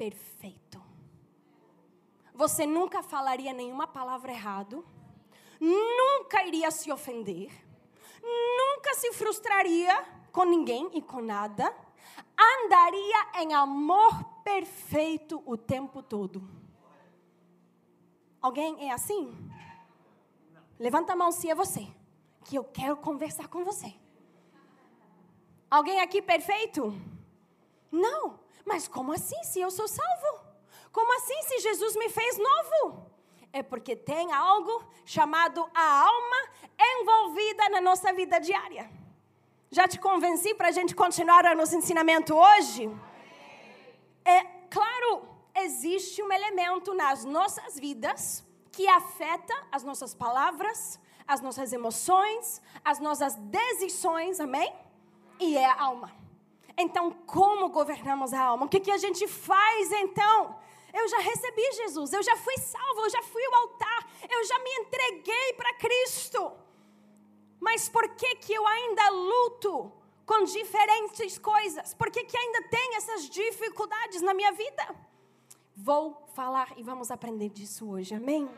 perfeito. 0.01 0.81
Você 2.33 2.65
nunca 2.65 3.03
falaria 3.03 3.53
nenhuma 3.53 3.85
palavra 3.85 4.31
errado, 4.31 4.83
nunca 5.59 6.43
iria 6.43 6.71
se 6.71 6.91
ofender, 6.91 7.51
nunca 8.23 8.95
se 8.95 9.13
frustraria 9.13 10.03
com 10.31 10.43
ninguém 10.43 10.89
e 10.95 11.03
com 11.03 11.21
nada, 11.21 11.71
andaria 12.35 13.41
em 13.43 13.53
amor 13.53 14.23
perfeito 14.43 15.43
o 15.45 15.55
tempo 15.55 16.01
todo. 16.01 16.49
Alguém 18.41 18.89
é 18.89 18.91
assim? 18.91 19.37
Levanta 20.79 21.13
a 21.13 21.15
mão 21.15 21.31
se 21.31 21.47
é 21.47 21.53
você, 21.53 21.87
que 22.43 22.55
eu 22.55 22.63
quero 22.63 22.97
conversar 22.97 23.49
com 23.49 23.63
você. 23.63 23.93
Alguém 25.69 26.01
aqui 26.01 26.23
perfeito? 26.23 26.91
Não. 27.91 28.40
Mas 28.65 28.87
como 28.87 29.13
assim 29.13 29.41
se 29.43 29.59
eu 29.59 29.71
sou 29.71 29.87
salvo? 29.87 30.45
Como 30.91 31.13
assim 31.17 31.41
se 31.43 31.59
Jesus 31.59 31.95
me 31.95 32.09
fez 32.09 32.37
novo? 32.37 33.11
É 33.53 33.61
porque 33.61 33.95
tem 33.95 34.31
algo 34.31 34.83
chamado 35.05 35.69
a 35.73 36.01
alma 36.03 36.37
envolvida 36.79 37.69
na 37.69 37.81
nossa 37.81 38.13
vida 38.13 38.39
diária. 38.39 38.89
Já 39.69 39.87
te 39.87 39.99
convenci 39.99 40.53
para 40.53 40.69
a 40.69 40.71
gente 40.71 40.95
continuar 40.95 41.45
o 41.45 41.55
nosso 41.55 41.75
ensinamento 41.75 42.35
hoje? 42.35 42.89
É 44.23 44.43
claro, 44.69 45.27
existe 45.55 46.21
um 46.21 46.31
elemento 46.31 46.93
nas 46.93 47.25
nossas 47.25 47.79
vidas 47.79 48.45
que 48.71 48.87
afeta 48.87 49.53
as 49.71 49.83
nossas 49.83 50.13
palavras, 50.13 50.99
as 51.27 51.41
nossas 51.41 51.73
emoções, 51.73 52.61
as 52.83 52.99
nossas 52.99 53.35
decisões, 53.35 54.39
amém? 54.39 54.73
E 55.39 55.57
é 55.57 55.65
a 55.65 55.81
alma. 55.81 56.20
Então, 56.81 57.11
como 57.11 57.69
governamos 57.69 58.33
a 58.33 58.41
alma? 58.41 58.65
O 58.65 58.69
que, 58.69 58.79
que 58.79 58.91
a 58.91 58.97
gente 58.97 59.27
faz 59.27 59.91
então? 59.91 60.59
Eu 60.93 61.07
já 61.07 61.19
recebi 61.19 61.71
Jesus, 61.73 62.11
eu 62.11 62.23
já 62.23 62.35
fui 62.35 62.57
salvo, 62.57 63.01
eu 63.01 63.09
já 63.09 63.21
fui 63.21 63.45
ao 63.45 63.55
altar, 63.61 64.09
eu 64.29 64.43
já 64.45 64.59
me 64.59 64.69
entreguei 64.79 65.53
para 65.53 65.73
Cristo. 65.75 66.51
Mas 67.59 67.87
por 67.87 68.09
que, 68.15 68.35
que 68.35 68.53
eu 68.53 68.65
ainda 68.67 69.09
luto 69.09 69.91
com 70.25 70.43
diferentes 70.43 71.37
coisas? 71.37 71.93
Por 71.93 72.09
que, 72.09 72.23
que 72.23 72.35
ainda 72.35 72.63
tem 72.63 72.95
essas 72.95 73.29
dificuldades 73.29 74.21
na 74.21 74.33
minha 74.33 74.51
vida? 74.51 74.95
Vou 75.75 76.27
falar 76.33 76.73
e 76.77 76.83
vamos 76.83 77.11
aprender 77.11 77.49
disso 77.49 77.89
hoje, 77.89 78.15
amém? 78.15 78.49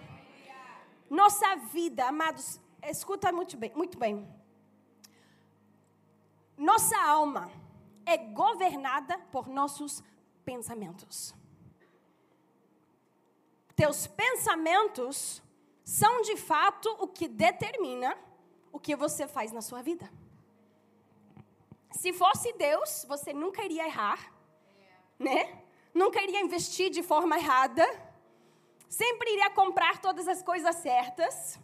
Nossa 1.10 1.56
vida, 1.56 2.06
amados, 2.06 2.60
escuta 2.84 3.32
muito 3.32 3.58
bem, 3.58 3.72
muito 3.76 3.98
bem. 3.98 4.28
Nossa 6.58 6.98
alma 6.98 7.63
é 8.06 8.18
governada 8.18 9.18
por 9.32 9.48
nossos 9.48 10.04
pensamentos. 10.44 11.34
Teus 13.76 14.08
pensamentos 14.08 15.42
são 15.84 16.22
de 16.22 16.38
fato 16.38 16.90
o 17.00 17.08
que 17.08 17.28
determina 17.28 18.18
o 18.72 18.80
que 18.80 18.96
você 18.96 19.28
faz 19.28 19.52
na 19.52 19.62
sua 19.62 19.82
vida. 19.82 20.10
Se 21.92 22.12
fosse 22.14 22.54
Deus, 22.54 23.06
você 23.08 23.34
nunca 23.34 23.64
iria 23.64 23.86
errar, 23.86 24.34
né? 25.20 25.64
Nunca 25.94 26.22
iria 26.22 26.42
investir 26.42 26.90
de 26.90 27.04
forma 27.04 27.38
errada. 27.38 27.86
Sempre 28.90 29.32
iria 29.32 29.50
comprar 29.52 30.02
todas 30.02 30.28
as 30.28 30.42
coisas 30.42 30.76
certas. 30.78 31.60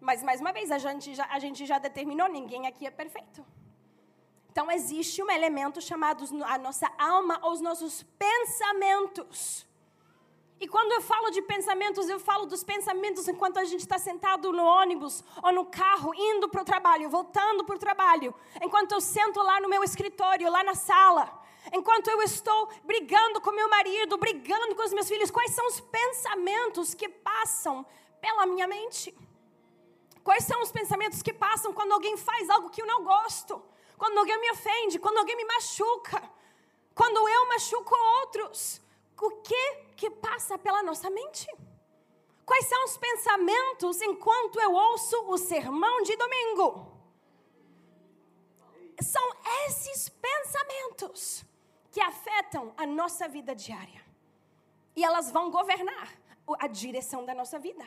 Mas, 0.00 0.22
mais 0.22 0.40
uma 0.40 0.52
vez, 0.52 0.70
a 0.70 0.78
gente 0.78 1.14
já, 1.14 1.26
a 1.26 1.38
gente 1.38 1.66
já 1.66 1.78
determinou: 1.78 2.28
ninguém 2.28 2.66
aqui 2.66 2.86
é 2.86 2.90
perfeito. 2.90 3.44
Então 4.54 4.70
existe 4.70 5.20
um 5.20 5.28
elemento 5.28 5.80
chamado 5.80 6.24
a 6.44 6.56
nossa 6.56 6.88
alma 6.96 7.40
os 7.44 7.60
nossos 7.60 8.04
pensamentos. 8.16 9.66
E 10.60 10.68
quando 10.68 10.92
eu 10.92 11.00
falo 11.00 11.30
de 11.30 11.42
pensamentos, 11.42 12.08
eu 12.08 12.20
falo 12.20 12.46
dos 12.46 12.62
pensamentos 12.62 13.26
enquanto 13.26 13.58
a 13.58 13.64
gente 13.64 13.80
está 13.80 13.98
sentado 13.98 14.52
no 14.52 14.64
ônibus 14.64 15.24
ou 15.42 15.50
no 15.52 15.64
carro, 15.66 16.14
indo 16.14 16.48
para 16.48 16.62
o 16.62 16.64
trabalho, 16.64 17.10
voltando 17.10 17.64
para 17.64 17.74
o 17.74 17.78
trabalho. 17.80 18.32
Enquanto 18.62 18.92
eu 18.92 19.00
sento 19.00 19.42
lá 19.42 19.60
no 19.60 19.68
meu 19.68 19.82
escritório, 19.82 20.48
lá 20.48 20.62
na 20.62 20.76
sala. 20.76 21.24
Enquanto 21.72 22.06
eu 22.06 22.22
estou 22.22 22.68
brigando 22.84 23.40
com 23.40 23.50
meu 23.50 23.68
marido, 23.68 24.16
brigando 24.18 24.76
com 24.76 24.84
os 24.84 24.92
meus 24.92 25.08
filhos. 25.08 25.32
Quais 25.32 25.50
são 25.50 25.66
os 25.66 25.80
pensamentos 25.80 26.94
que 26.94 27.08
passam 27.08 27.84
pela 28.20 28.46
minha 28.46 28.68
mente. 28.68 29.12
Quais 30.22 30.44
são 30.44 30.62
os 30.62 30.70
pensamentos 30.70 31.22
que 31.22 31.32
passam 31.32 31.72
quando 31.72 31.90
alguém 31.90 32.16
faz 32.16 32.48
algo 32.48 32.70
que 32.70 32.80
eu 32.80 32.86
não 32.86 33.02
gosto? 33.02 33.73
Quando 34.04 34.18
alguém 34.18 34.38
me 34.38 34.50
ofende, 34.50 34.98
quando 34.98 35.16
alguém 35.16 35.34
me 35.34 35.46
machuca, 35.46 36.22
quando 36.94 37.26
eu 37.26 37.48
machuco 37.48 37.94
outros? 38.20 38.78
O 39.18 39.30
que 39.40 39.76
que 39.96 40.10
passa 40.10 40.58
pela 40.58 40.82
nossa 40.82 41.08
mente? 41.08 41.50
Quais 42.44 42.66
são 42.66 42.84
os 42.84 42.98
pensamentos 42.98 44.02
enquanto 44.02 44.60
eu 44.60 44.74
ouço 44.74 45.16
o 45.30 45.38
sermão 45.38 46.02
de 46.02 46.14
domingo? 46.16 46.66
São 49.00 49.26
esses 49.66 50.10
pensamentos 50.10 51.42
que 51.90 52.02
afetam 52.02 52.74
a 52.76 52.84
nossa 52.84 53.26
vida 53.26 53.54
diária. 53.54 54.04
E 54.94 55.02
elas 55.02 55.32
vão 55.32 55.50
governar 55.50 56.12
a 56.58 56.66
direção 56.66 57.24
da 57.24 57.34
nossa 57.34 57.58
vida. 57.58 57.86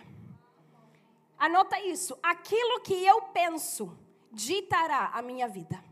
Anota 1.38 1.80
isso. 1.80 2.18
Aquilo 2.24 2.82
que 2.82 3.06
eu 3.06 3.22
penso 3.22 3.96
ditará 4.32 5.12
a 5.14 5.22
minha 5.22 5.48
vida. 5.48 5.87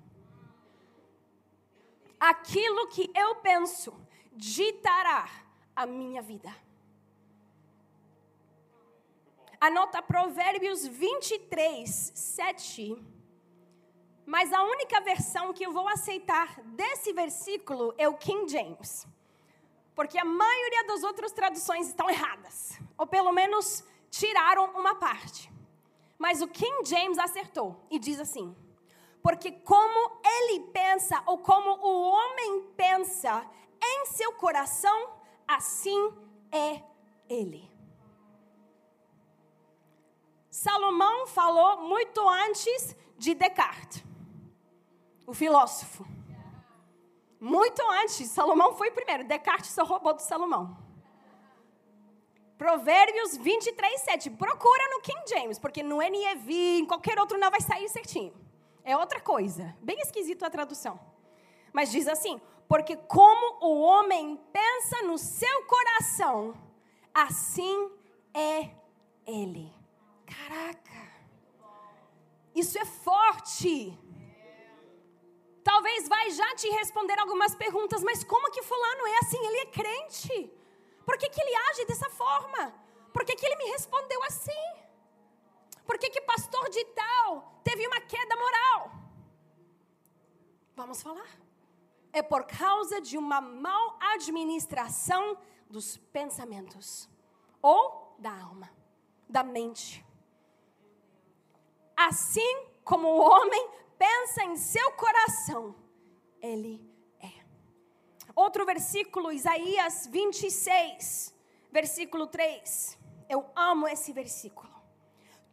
Aquilo 2.26 2.88
que 2.88 3.12
eu 3.14 3.36
penso 3.36 3.94
ditará 4.34 5.30
a 5.76 5.86
minha 5.86 6.24
vida. 6.24 6.52
Anota 9.62 10.02
Provérbios 10.02 10.88
23, 10.88 11.88
7. 12.16 12.98
Mas 14.26 14.52
a 14.52 14.64
única 14.64 15.00
versão 15.02 15.54
que 15.54 15.64
eu 15.64 15.72
vou 15.72 15.88
aceitar 15.88 16.60
desse 16.64 17.14
versículo 17.14 17.94
é 17.96 18.10
o 18.10 18.18
King 18.18 18.52
James. 18.52 19.06
Porque 19.94 20.18
a 20.18 20.26
maioria 20.26 20.88
das 20.88 21.04
outras 21.04 21.32
traduções 21.32 21.88
estão 21.88 22.10
erradas. 22.10 22.80
Ou 22.98 23.06
pelo 23.06 23.32
menos 23.32 23.84
tiraram 24.10 24.72
uma 24.72 24.96
parte. 24.96 25.52
Mas 26.18 26.42
o 26.42 26.48
King 26.48 26.90
James 26.90 27.20
acertou 27.20 27.86
e 27.92 28.00
diz 28.00 28.20
assim: 28.20 28.56
Porque 29.26 29.52
como 29.52 30.20
ele 30.24 30.68
pensa, 30.72 31.24
ou 31.26 31.40
como 31.40 31.84
o 31.84 32.12
homem 32.12 32.62
pensa 32.78 33.44
em 33.84 34.06
seu 34.06 34.34
coração, 34.34 35.16
assim 35.48 36.14
é 36.52 36.84
ele. 37.28 37.68
Salomão 40.48 41.26
falou 41.26 41.82
muito 41.82 42.22
antes 42.30 42.96
de 43.18 43.34
Descartes, 43.34 44.04
o 45.26 45.34
filósofo. 45.34 46.06
Muito 47.40 47.82
antes, 48.04 48.30
Salomão 48.30 48.76
foi 48.76 48.92
primeiro, 48.92 49.24
Descartes 49.24 49.72
só 49.72 49.84
roubou 49.84 50.14
do 50.14 50.22
Salomão. 50.22 50.78
Provérbios 52.60 53.38
23, 53.38 54.02
7. 54.02 54.30
Procura 54.30 54.88
no 54.92 55.02
King 55.02 55.22
James, 55.28 55.58
porque 55.58 55.82
no 55.82 55.98
NEV, 55.98 56.78
em 56.78 56.86
qualquer 56.86 57.20
outro, 57.20 57.40
não 57.40 57.50
vai 57.50 57.60
sair 57.60 57.90
certinho. 57.90 58.45
É 58.86 58.96
outra 58.96 59.20
coisa. 59.20 59.76
Bem 59.82 60.00
esquisito 60.00 60.44
a 60.44 60.50
tradução. 60.50 61.00
Mas 61.74 61.92
diz 61.92 62.08
assim: 62.08 62.40
Porque 62.68 62.96
como 62.96 63.58
o 63.66 63.82
homem 63.82 64.40
pensa 64.54 65.02
no 65.02 65.18
seu 65.18 65.66
coração, 65.66 66.56
assim 67.12 67.92
é 68.32 68.70
ele. 69.26 69.74
Caraca! 70.28 71.02
Isso 72.54 72.78
é 72.78 72.86
forte. 72.86 73.98
Talvez 75.64 76.08
vai 76.08 76.30
já 76.30 76.56
te 76.56 76.70
responder 76.70 77.18
algumas 77.20 77.56
perguntas, 77.56 78.04
mas 78.04 78.24
como 78.24 78.52
que 78.52 78.62
fulano 78.62 79.08
é 79.08 79.18
assim? 79.18 79.44
Ele 79.48 79.58
é 79.58 79.66
crente. 79.66 80.54
Por 81.04 81.18
que, 81.18 81.28
que 81.28 81.42
ele 81.42 81.56
age 81.70 81.86
dessa 81.86 82.10
forma? 82.12 82.72
Por 83.12 83.26
que, 83.26 83.36
que 83.36 83.46
ele 83.46 83.56
me 83.56 83.72
respondeu 83.72 84.24
assim? 84.26 84.85
Por 85.86 85.98
que, 85.98 86.10
que 86.10 86.22
pastor 86.22 86.70
de 86.70 86.84
tal 86.86 87.62
teve 87.64 87.86
uma 87.88 88.02
queda 88.02 88.36
moral? 88.36 88.92
Vamos 90.76 91.02
falar. 91.02 91.30
É 92.12 92.22
por 92.22 92.46
causa 92.46 93.02
de 93.02 93.18
uma 93.18 93.40
mal 93.42 93.98
administração 94.14 95.38
dos 95.70 95.98
pensamentos 95.98 97.10
ou 97.62 98.16
da 98.20 98.32
alma, 98.32 98.70
da 99.28 99.44
mente. 99.44 100.06
Assim 101.96 102.68
como 102.84 103.08
o 103.08 103.20
homem 103.20 103.70
pensa 103.98 104.44
em 104.44 104.56
seu 104.56 104.92
coração, 104.94 105.76
ele 106.42 106.96
Outro 108.36 108.66
versículo, 108.66 109.32
Isaías 109.32 110.08
26, 110.08 111.34
versículo 111.72 112.28
3. 112.28 112.98
Eu 113.30 113.46
amo 113.56 113.88
esse 113.88 114.12
versículo. 114.12 114.75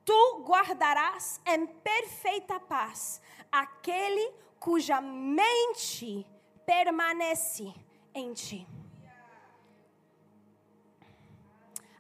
Tu 0.05 0.45
guardarás 0.45 1.41
em 1.47 1.67
perfeita 1.67 2.59
paz 2.59 3.21
aquele 3.51 4.33
cuja 4.59 5.01
mente 5.01 6.27
permanece 6.67 7.73
em 8.15 8.33
ti. 8.33 8.67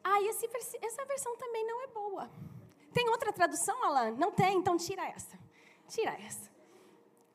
Ah, 0.02 0.20
e 0.20 0.28
esse, 0.28 0.48
essa 0.82 1.04
versão 1.04 1.36
também 1.36 1.64
não 1.66 1.82
é 1.82 1.86
boa. 1.88 2.30
Tem 2.92 3.08
outra 3.08 3.32
tradução, 3.32 3.84
Alan? 3.84 4.10
Não 4.12 4.32
tem, 4.32 4.56
então 4.56 4.76
tira 4.76 5.06
essa. 5.06 5.38
Tira 5.88 6.12
essa. 6.20 6.50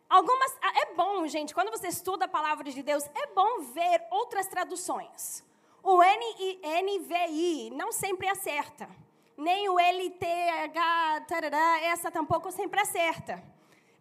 Algumas. 0.09 0.51
Ah, 0.61 0.81
é 0.81 0.93
bom, 0.93 1.25
gente, 1.27 1.53
quando 1.53 1.71
você 1.71 1.87
estuda 1.87 2.25
a 2.25 2.27
palavra 2.27 2.69
de 2.71 2.83
Deus, 2.83 3.03
é 3.15 3.27
bom 3.27 3.61
ver 3.61 4.05
outras 4.11 4.47
traduções. 4.47 5.43
O 5.81 6.01
NVI 6.01 7.71
não 7.71 7.91
sempre 7.91 8.27
acerta. 8.27 8.89
Nem 9.37 9.69
o 9.69 9.79
LTH, 9.79 11.27
tarará, 11.27 11.79
essa 11.83 12.09
tampouco 12.09 12.51
sempre 12.51 12.79
acerta. 12.79 13.43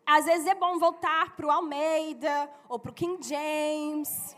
Às 0.07 0.25
vezes 0.25 0.47
é 0.47 0.55
bom 0.55 0.79
voltar 0.79 1.37
para 1.37 1.47
o 1.47 1.51
Almeida 1.51 2.51
ou 2.71 2.79
para 2.79 2.91
o 2.91 2.95
King 2.95 3.23
James. 3.23 4.35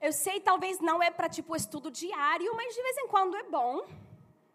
Eu 0.00 0.12
sei, 0.12 0.40
talvez 0.40 0.80
não 0.80 1.00
é 1.00 1.08
para 1.08 1.28
tipo 1.28 1.54
estudo 1.54 1.88
diário, 1.88 2.52
mas 2.56 2.74
de 2.74 2.82
vez 2.82 2.98
em 2.98 3.06
quando 3.06 3.36
é 3.36 3.44
bom 3.44 3.86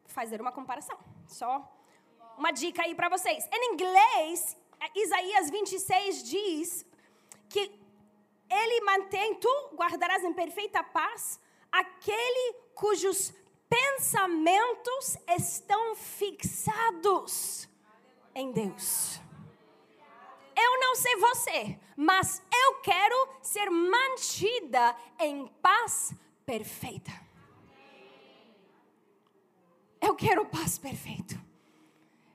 fazer 0.08 0.42
uma 0.42 0.52
comparação. 0.52 0.98
Só 1.28 1.66
uma 2.38 2.52
dica 2.52 2.84
aí 2.84 2.94
para 2.94 3.08
vocês. 3.08 3.48
Em 3.54 3.74
inglês, 3.74 4.58
Isaías 4.94 5.50
26 5.50 6.24
diz 6.24 6.86
que 7.50 7.72
ele 8.50 8.82
mantém, 8.82 9.36
tu 9.36 9.70
guardarás 9.76 10.26
em 10.26 10.34
perfeita 10.34 10.84
paz 10.84 11.40
aquele 11.72 12.54
cujos 12.76 13.34
pensamentos 13.70 15.18
estão 15.28 15.96
fixados 15.96 17.70
em 18.34 18.52
Deus. 18.52 19.20
Eu 20.56 20.80
não 20.80 20.96
sei 20.96 21.16
você, 21.18 21.80
mas 21.96 22.42
eu 22.52 22.76
quero 22.82 23.30
ser 23.42 23.70
mantida 23.70 24.96
em 25.20 25.48
paz 25.62 26.14
perfeita. 26.46 27.12
Eu 30.02 30.16
quero 30.16 30.46
paz 30.46 30.78
perfeita. 30.78 31.36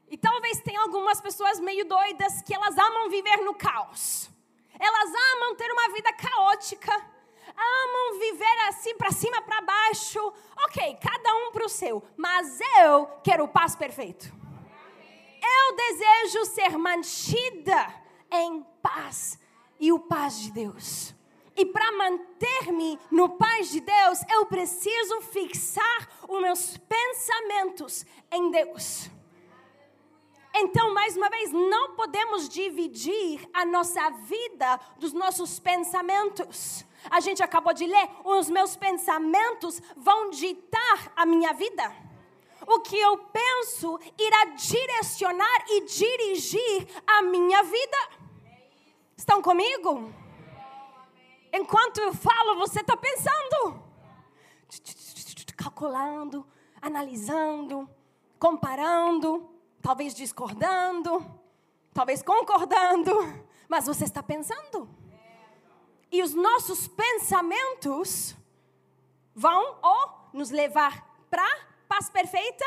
E 0.09 0.17
talvez 0.19 0.61
tenha 0.61 0.81
algumas 0.83 1.21
pessoas 1.21 1.59
meio 1.59 1.87
doidas 1.87 2.43
que 2.43 2.55
elas 2.55 2.77
amam 2.77 3.09
viver 3.09 3.39
no 3.39 3.55
caos. 3.55 4.31
Elas 4.79 5.11
amam 5.35 5.57
ter 5.57 5.71
uma 5.73 5.89
vida 5.93 6.13
caótica. 6.13 7.12
Amam 7.57 8.19
viver 8.19 8.69
assim 8.69 8.97
para 8.97 9.11
cima, 9.11 9.43
para 9.43 9.61
baixo. 9.61 10.33
Ok, 10.65 10.99
cada 11.01 11.35
um 11.37 11.53
para 11.53 11.67
o 11.67 11.69
seu. 11.69 12.03
Mas 12.17 12.59
eu 12.81 13.07
quero 13.23 13.49
paz 13.49 13.77
perfeito. 13.77 14.33
Eu 15.43 15.77
desejo 15.77 16.45
ser 16.47 16.79
mantida 16.79 17.95
em 18.31 18.63
paz. 18.83 19.39
E 19.79 19.93
o 19.93 19.99
paz 19.99 20.39
de 20.41 20.53
Deus. 20.53 21.15
E 21.57 21.67
para 21.67 21.93
manter-me 21.93 22.99
no 23.11 23.31
paz 23.31 23.71
de 23.71 23.81
Deus, 23.81 24.21
eu 24.31 24.47
preciso 24.47 25.21
fixar 25.23 26.09
os 26.29 26.41
meus 26.41 26.79
pensamentos 26.79 28.07
em 28.31 28.51
Deus. 28.51 29.11
Então, 30.55 30.93
mais 30.93 31.17
uma 31.17 31.31
vez, 31.31 31.51
não 31.51 31.95
podemos 31.95 32.49
dividir 32.49 33.49
a 33.53 33.65
nossa 33.65 34.11
vida 34.11 34.79
dos 34.99 35.13
nossos 35.13 35.59
pensamentos. 35.59 36.85
A 37.11 37.21
gente 37.21 37.43
acabou 37.43 37.73
de 37.73 37.87
ler, 37.87 38.09
os 38.25 38.49
meus 38.49 38.77
pensamentos 38.77 39.81
vão 39.97 40.31
ditar 40.31 41.13
a 41.17 41.27
minha 41.27 41.53
vida. 41.53 41.95
O 42.67 42.81
que 42.81 42.99
eu 42.99 43.19
penso 43.19 43.99
irá 44.19 44.45
direcionar 44.55 45.65
e 45.69 45.85
dirigir 45.85 46.89
a 47.07 47.23
minha 47.23 47.63
vida. 47.63 47.99
Estão 49.17 49.43
comigo? 49.43 50.13
Enquanto 51.53 51.99
eu 51.99 52.15
falo, 52.15 52.57
você 52.57 52.81
está 52.81 52.97
pensando, 52.97 53.83
calculando, 55.57 56.47
analisando, 56.81 57.91
comparando 58.39 59.53
talvez 59.83 60.15
discordando, 60.15 61.27
talvez 61.93 62.23
concordando, 62.23 63.13
mas 63.69 63.85
você 63.85 64.05
está 64.05 64.23
pensando. 64.23 64.89
E 66.13 66.23
os 66.23 66.35
nossos 66.35 66.87
pensamentos 66.87 68.37
vão 69.35 69.79
ou 69.83 70.31
nos 70.33 70.51
levar 70.51 71.09
para 71.31 71.49
paz 71.89 72.11
perfeita 72.11 72.65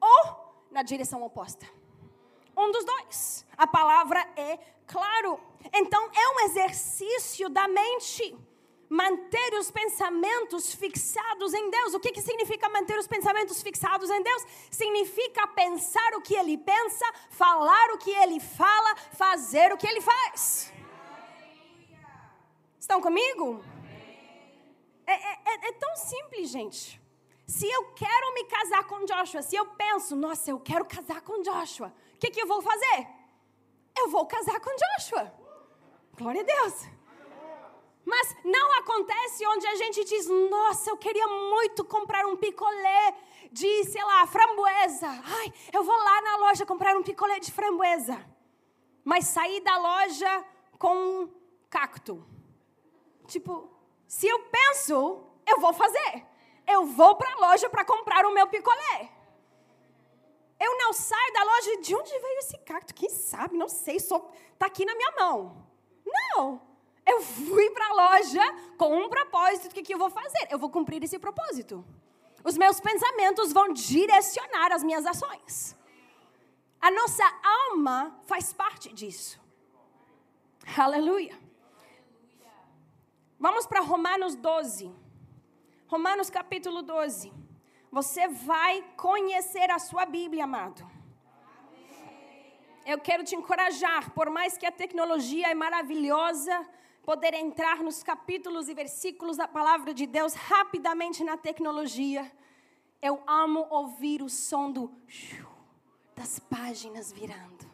ou 0.00 0.66
na 0.70 0.82
direção 0.82 1.22
oposta. 1.22 1.66
Um 2.56 2.72
dos 2.72 2.84
dois. 2.84 3.46
A 3.56 3.66
palavra 3.66 4.20
é 4.36 4.58
claro. 4.86 5.38
Então 5.72 6.02
é 6.14 6.28
um 6.30 6.40
exercício 6.46 7.48
da 7.48 7.68
mente 7.68 8.36
manter 8.88 9.54
os 9.54 9.70
pensamentos 9.70 10.74
fixados 10.74 11.52
em 11.52 11.70
Deus. 11.70 11.94
O 11.94 12.00
que, 12.00 12.10
que 12.10 12.22
significa 12.22 12.68
manter 12.70 12.98
os 12.98 13.06
pensamentos 13.06 13.62
fixados 13.62 14.08
em 14.10 14.22
Deus? 14.22 14.46
Significa 14.70 15.46
pensar 15.48 16.14
o 16.14 16.22
que 16.22 16.34
Ele 16.34 16.56
pensa, 16.56 17.04
falar 17.30 17.90
o 17.90 17.98
que 17.98 18.10
Ele 18.10 18.40
fala, 18.40 18.96
fazer 19.12 19.72
o 19.72 19.76
que 19.76 19.86
Ele 19.86 20.00
faz. 20.00 20.72
Estão 22.88 23.02
comigo? 23.02 23.62
É, 25.06 25.12
é, 25.12 25.38
é, 25.44 25.68
é 25.68 25.72
tão 25.72 25.94
simples, 25.94 26.48
gente. 26.48 26.98
Se 27.46 27.70
eu 27.70 27.92
quero 27.92 28.32
me 28.32 28.44
casar 28.44 28.82
com 28.84 29.04
Joshua, 29.04 29.42
se 29.42 29.56
eu 29.56 29.66
penso, 29.66 30.16
nossa, 30.16 30.50
eu 30.50 30.58
quero 30.58 30.86
casar 30.86 31.20
com 31.20 31.42
Joshua, 31.42 31.92
o 32.14 32.18
que, 32.18 32.30
que 32.30 32.40
eu 32.40 32.46
vou 32.46 32.62
fazer? 32.62 33.06
Eu 33.94 34.08
vou 34.08 34.24
casar 34.24 34.58
com 34.60 34.70
Joshua. 34.74 35.30
Glória 36.16 36.40
a 36.40 36.44
Deus. 36.44 36.88
Mas 38.06 38.34
não 38.42 38.78
acontece 38.78 39.46
onde 39.46 39.66
a 39.66 39.74
gente 39.74 40.02
diz: 40.04 40.26
Nossa, 40.26 40.88
eu 40.88 40.96
queria 40.96 41.26
muito 41.26 41.84
comprar 41.84 42.24
um 42.24 42.38
picolé 42.38 43.14
de, 43.52 43.84
sei 43.84 44.02
lá, 44.02 44.26
framboesa. 44.26 45.08
Ai, 45.08 45.52
eu 45.74 45.84
vou 45.84 45.94
lá 45.94 46.22
na 46.22 46.36
loja 46.38 46.64
comprar 46.64 46.96
um 46.96 47.02
picolé 47.02 47.38
de 47.38 47.52
framboesa. 47.52 48.18
Mas 49.04 49.26
sair 49.26 49.60
da 49.60 49.76
loja 49.76 50.44
com 50.78 50.96
um 50.96 51.34
cacto. 51.68 52.37
Tipo, 53.28 53.70
se 54.06 54.26
eu 54.26 54.38
penso, 54.44 55.22
eu 55.46 55.60
vou 55.60 55.72
fazer. 55.72 56.26
Eu 56.66 56.86
vou 56.86 57.14
para 57.14 57.30
a 57.34 57.50
loja 57.50 57.68
para 57.68 57.84
comprar 57.84 58.24
o 58.26 58.32
meu 58.32 58.46
picolé. 58.46 59.10
Eu 60.58 60.76
não 60.78 60.92
saio 60.92 61.32
da 61.34 61.44
loja. 61.44 61.80
De 61.82 61.94
onde 61.94 62.10
veio 62.10 62.38
esse 62.38 62.58
cacto? 62.58 62.94
Quem 62.94 63.10
sabe? 63.10 63.56
Não 63.56 63.68
sei. 63.68 64.00
Só 64.00 64.18
tá 64.58 64.66
aqui 64.66 64.84
na 64.84 64.94
minha 64.94 65.12
mão. 65.12 65.66
Não. 66.04 66.60
Eu 67.06 67.20
fui 67.22 67.70
para 67.70 67.86
a 67.86 67.92
loja 67.92 68.42
com 68.78 68.96
um 68.96 69.08
propósito. 69.08 69.70
O 69.70 69.74
que, 69.74 69.82
que 69.82 69.94
eu 69.94 69.98
vou 69.98 70.10
fazer? 70.10 70.48
Eu 70.50 70.58
vou 70.58 70.70
cumprir 70.70 71.02
esse 71.04 71.18
propósito. 71.18 71.84
Os 72.42 72.56
meus 72.56 72.80
pensamentos 72.80 73.52
vão 73.52 73.72
direcionar 73.72 74.72
as 74.72 74.82
minhas 74.82 75.04
ações. 75.04 75.76
A 76.80 76.90
nossa 76.90 77.24
alma 77.42 78.18
faz 78.26 78.52
parte 78.52 78.92
disso. 78.92 79.40
Aleluia. 80.76 81.47
Vamos 83.40 83.66
para 83.68 83.80
Romanos 83.80 84.34
12. 84.34 84.92
Romanos 85.86 86.28
capítulo 86.28 86.82
12. 86.82 87.32
Você 87.92 88.26
vai 88.26 88.82
conhecer 88.96 89.70
a 89.70 89.78
sua 89.78 90.04
Bíblia, 90.04 90.42
amado. 90.42 90.84
Eu 92.84 92.98
quero 92.98 93.22
te 93.22 93.36
encorajar, 93.36 94.10
por 94.10 94.28
mais 94.28 94.58
que 94.58 94.66
a 94.66 94.72
tecnologia 94.72 95.48
é 95.50 95.54
maravilhosa, 95.54 96.68
poder 97.04 97.32
entrar 97.32 97.80
nos 97.80 98.02
capítulos 98.02 98.68
e 98.68 98.74
versículos 98.74 99.36
da 99.36 99.46
palavra 99.46 99.94
de 99.94 100.04
Deus 100.04 100.34
rapidamente 100.34 101.22
na 101.22 101.36
tecnologia. 101.36 102.30
Eu 103.00 103.22
amo 103.24 103.68
ouvir 103.70 104.20
o 104.20 104.28
som 104.28 104.72
do 104.72 104.92
das 106.16 106.40
páginas 106.40 107.12
virando 107.12 107.64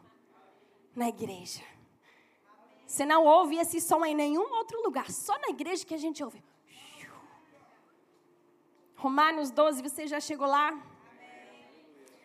na 0.95 1.09
igreja. 1.09 1.74
Você 2.95 3.05
não 3.05 3.25
ouve 3.25 3.57
esse 3.59 3.81
som 3.81 4.05
em 4.05 4.15
nenhum 4.15 4.49
outro 4.55 4.81
lugar, 4.81 5.11
só 5.11 5.37
na 5.41 5.49
igreja 5.49 5.85
que 5.85 5.95
a 5.95 5.99
gente 5.99 6.23
ouve. 6.23 6.41
Romanos 8.95 9.51
12, 9.51 9.83
você 9.83 10.07
já 10.07 10.21
chegou 10.21 10.47
lá? 10.47 10.81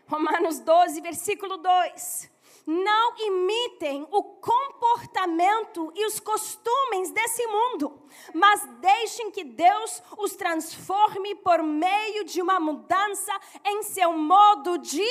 Romanos 0.05 0.59
12, 0.59 1.01
versículo 1.01 1.57
2 1.57 2.29
não 2.67 3.17
imitem 3.17 4.07
o 4.11 4.21
comportamento 4.21 5.91
e 5.95 6.05
os 6.05 6.19
costumes 6.19 7.09
desse 7.09 7.47
mundo, 7.47 7.99
mas 8.31 8.63
deixem 8.79 9.31
que 9.31 9.43
Deus 9.43 10.03
os 10.19 10.35
transforme 10.35 11.33
por 11.33 11.63
meio 11.63 12.23
de 12.25 12.39
uma 12.43 12.59
mudança 12.59 13.31
em 13.65 13.81
seu 13.81 14.13
modo 14.13 14.77
de 14.77 15.09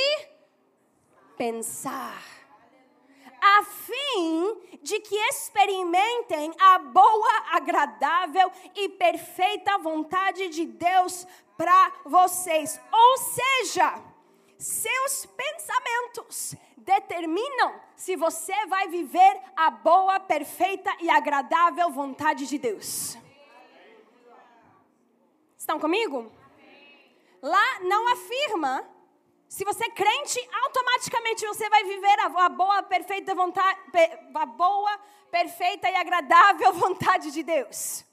pensar, 1.36 2.22
a 3.40 3.62
fim 3.62 4.78
de 4.82 5.00
que 5.00 5.16
experimentem 5.28 6.52
a 6.58 6.78
boa, 6.78 7.44
agradável 7.52 8.50
e 8.74 8.88
perfeita 8.90 9.78
vontade 9.78 10.48
de 10.48 10.64
Deus 10.64 11.26
para 11.56 11.92
vocês. 12.04 12.80
Ou 12.92 13.18
seja, 13.18 14.02
seus 14.58 15.26
pensamentos 15.26 16.54
determinam 16.76 17.80
se 17.96 18.16
você 18.16 18.66
vai 18.66 18.88
viver 18.88 19.40
a 19.56 19.70
boa, 19.70 20.18
perfeita 20.20 20.90
e 21.00 21.10
agradável 21.10 21.90
vontade 21.90 22.46
de 22.46 22.58
Deus. 22.58 23.18
Estão 25.56 25.78
comigo? 25.78 26.32
Lá 27.42 27.80
não 27.80 28.12
afirma 28.12 28.88
se 29.48 29.64
você 29.64 29.86
é 29.86 29.90
crente, 29.90 30.38
automaticamente 30.64 31.46
você 31.46 31.68
vai 31.70 31.82
viver 31.84 32.20
a, 32.20 32.48
boa, 32.50 32.82
perfeita 32.82 33.34
vontade, 33.34 33.80
a 34.34 34.46
boa, 34.46 34.98
perfeita 35.30 35.88
e 35.88 35.94
agradável 35.94 36.72
vontade 36.84 37.30
de 37.30 37.42
Deus. 37.42 38.04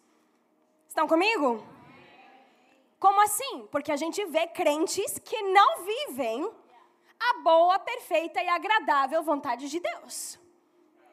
Estão 0.87 1.07
comigo? 1.07 1.61
Como 2.97 3.21
assim? 3.21 3.67
Porque 3.69 3.91
a 3.91 3.97
gente 3.97 4.23
vê 4.25 4.47
crentes 4.47 5.19
que 5.19 5.41
não 5.41 5.83
vivem 5.83 6.49
a 7.19 7.41
boa, 7.41 7.77
perfeita 7.79 8.41
e 8.41 8.47
agradável 8.47 9.21
vontade 9.21 9.67
de 9.69 9.79
Deus. 9.79 10.39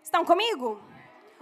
Estão 0.03 0.25
comigo? 0.25 0.81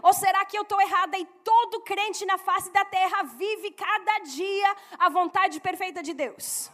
Ou 0.03 0.15
será 0.15 0.43
que 0.47 0.57
eu 0.57 0.63
estou 0.63 0.81
errada 0.81 1.19
e 1.19 1.27
todo 1.45 1.83
crente 1.83 2.25
na 2.25 2.39
face 2.39 2.71
da 2.73 2.85
terra 2.87 3.25
vive 3.25 3.73
cada 3.73 4.21
dia 4.21 4.77
a 4.99 5.11
vontade 5.11 5.61
perfeita 5.61 6.03
de 6.03 6.15
Deus? 6.15 6.71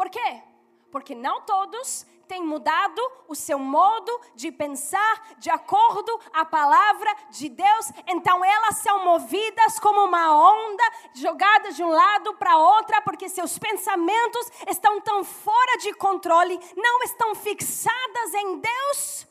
Por 0.00 0.08
quê? 0.08 0.42
Porque 0.90 1.14
não 1.14 1.42
todos 1.42 2.06
tem 2.26 2.42
mudado 2.42 3.02
o 3.28 3.34
seu 3.34 3.58
modo 3.58 4.10
de 4.34 4.50
pensar 4.50 5.36
de 5.36 5.50
acordo 5.50 6.18
à 6.32 6.42
palavra 6.42 7.14
de 7.28 7.50
Deus, 7.50 7.92
então 8.06 8.42
elas 8.42 8.78
são 8.78 9.04
movidas 9.04 9.78
como 9.78 10.02
uma 10.06 10.52
onda 10.52 10.84
jogada 11.12 11.70
de 11.72 11.84
um 11.84 11.90
lado 11.90 12.34
para 12.36 12.56
outra, 12.56 13.02
porque 13.02 13.28
seus 13.28 13.58
pensamentos 13.58 14.50
estão 14.66 15.02
tão 15.02 15.22
fora 15.22 15.76
de 15.76 15.92
controle, 15.92 16.58
não 16.78 17.02
estão 17.02 17.34
fixadas 17.34 18.32
em 18.32 18.58
Deus. 18.58 19.26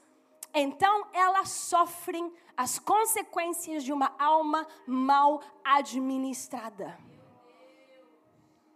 Então 0.53 1.08
elas 1.13 1.49
sofrem 1.49 2.32
as 2.55 2.77
consequências 2.77 3.84
de 3.84 3.91
uma 3.91 4.13
alma 4.19 4.67
mal 4.86 5.41
administrada. 5.63 6.95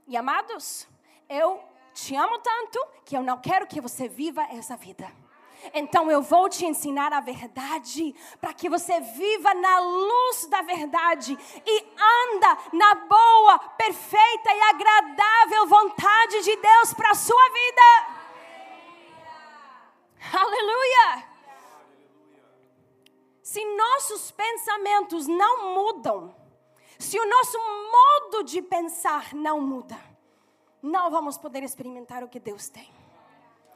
E 0.08 0.18
amados, 0.18 0.88
eu 1.30 1.72
te 1.94 2.16
amo 2.16 2.40
tanto 2.40 2.80
que 3.06 3.16
eu 3.16 3.22
não 3.22 3.40
quero 3.40 3.68
que 3.68 3.80
você 3.82 4.08
viva 4.08 4.42
essa 4.52 4.76
vida. 4.76 5.12
Então 5.74 6.12
eu 6.12 6.22
vou 6.22 6.50
te 6.50 6.66
ensinar 6.66 7.14
a 7.14 7.22
verdade 7.22 8.14
para 8.42 8.54
que 8.54 8.70
você 8.70 9.00
viva 9.00 9.54
na 9.54 9.80
luz 9.80 10.46
da 10.48 10.62
verdade 10.62 11.38
e 11.66 11.86
anda 11.98 12.58
na 12.74 12.96
boa, 12.96 13.60
perfeita 13.78 14.54
e 14.54 14.62
agradável 14.62 15.68
vontade 15.68 16.42
de 16.42 16.56
Deus 16.58 16.94
para 16.94 17.12
a 17.12 17.16
sua 17.16 17.50
vida. 17.50 18.24
Aleluia! 20.34 21.30
Se 23.42 23.64
nossos 23.76 24.32
pensamentos 24.32 25.28
não 25.28 25.76
mudam, 25.76 26.36
se 26.98 27.20
o 27.20 27.30
nosso 27.30 27.58
modo 27.60 28.44
de 28.44 28.62
pensar 28.62 29.34
não 29.34 29.62
muda, 29.62 30.13
não 30.84 31.10
vamos 31.10 31.38
poder 31.38 31.64
experimentar 31.64 32.24
o 32.24 32.28
que 32.28 32.42
Deus 32.42 32.68
tem. 32.68 32.92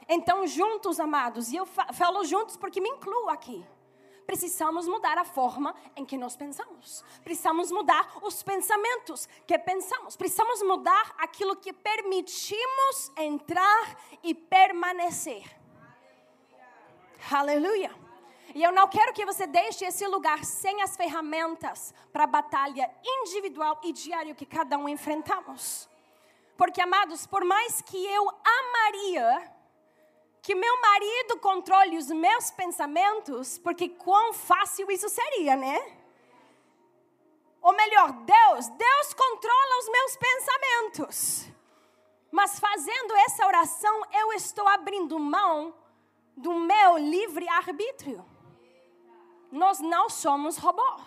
Então, 0.09 0.45
juntos, 0.45 0.99
amados, 0.99 1.51
e 1.51 1.55
eu 1.55 1.65
falo 1.65 2.25
juntos 2.25 2.57
porque 2.57 2.81
me 2.81 2.89
incluo 2.89 3.29
aqui. 3.29 3.65
Precisamos 4.25 4.85
mudar 4.89 5.17
a 5.17 5.23
forma 5.23 5.73
em 5.95 6.03
que 6.03 6.17
nós 6.17 6.35
pensamos. 6.35 7.01
Precisamos 7.23 7.71
mudar 7.71 8.17
os 8.21 8.43
pensamentos 8.43 9.25
que 9.47 9.57
pensamos. 9.57 10.17
Precisamos 10.17 10.61
mudar 10.63 11.15
aquilo 11.17 11.55
que 11.55 11.71
permitimos 11.71 13.09
entrar 13.15 13.97
e 14.21 14.35
permanecer. 14.35 15.45
Aleluia. 17.31 17.89
E 18.53 18.61
eu 18.61 18.71
não 18.73 18.87
quero 18.89 19.13
que 19.13 19.25
você 19.25 19.47
deixe 19.47 19.85
esse 19.85 20.05
lugar 20.07 20.43
sem 20.43 20.81
as 20.81 20.97
ferramentas 20.97 21.93
para 22.11 22.25
a 22.25 22.27
batalha 22.27 22.93
individual 23.01 23.79
e 23.81 23.93
diária 23.93 24.35
que 24.35 24.45
cada 24.45 24.77
um 24.77 24.89
enfrentamos. 24.89 25.87
Porque, 26.57 26.81
amados, 26.81 27.27
por 27.27 27.45
mais 27.45 27.81
que 27.81 28.03
eu 28.05 28.27
amaria 28.29 29.53
que 30.41 30.55
meu 30.55 30.81
marido 30.81 31.37
controle 31.39 31.97
os 31.97 32.07
meus 32.07 32.49
pensamentos, 32.51 33.57
porque 33.59 33.89
quão 33.89 34.33
fácil 34.33 34.89
isso 34.89 35.09
seria, 35.09 35.55
né? 35.55 35.77
Ou 37.61 37.73
melhor, 37.73 38.13
Deus, 38.13 38.69
Deus 38.69 39.13
controla 39.13 39.79
os 39.79 39.89
meus 39.89 40.17
pensamentos. 40.17 41.47
Mas 42.31 42.59
fazendo 42.59 43.15
essa 43.17 43.45
oração, 43.45 44.01
eu 44.13 44.31
estou 44.33 44.67
abrindo 44.67 45.19
mão 45.19 45.75
do 46.35 46.53
meu 46.53 46.97
livre 46.97 47.47
arbítrio. 47.49 48.25
Nós 49.51 49.79
não 49.79 50.09
somos 50.09 50.57
robô. 50.57 51.01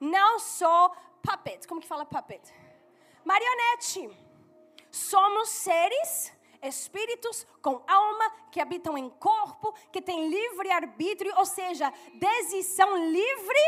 Não 0.00 0.38
sou 0.38 0.90
puppet. 1.22 1.66
Como 1.68 1.80
que 1.80 1.86
fala 1.86 2.04
puppet? 2.04 2.42
Marionete. 3.24 4.29
Somos 4.90 5.48
seres, 5.48 6.32
espíritos 6.62 7.46
com 7.62 7.82
alma 7.86 8.30
que 8.50 8.60
habitam 8.60 8.98
em 8.98 9.08
corpo, 9.08 9.72
que 9.92 10.02
têm 10.02 10.28
livre 10.28 10.70
arbítrio, 10.70 11.32
ou 11.36 11.46
seja, 11.46 11.92
decisão 12.14 12.96
livre 13.10 13.60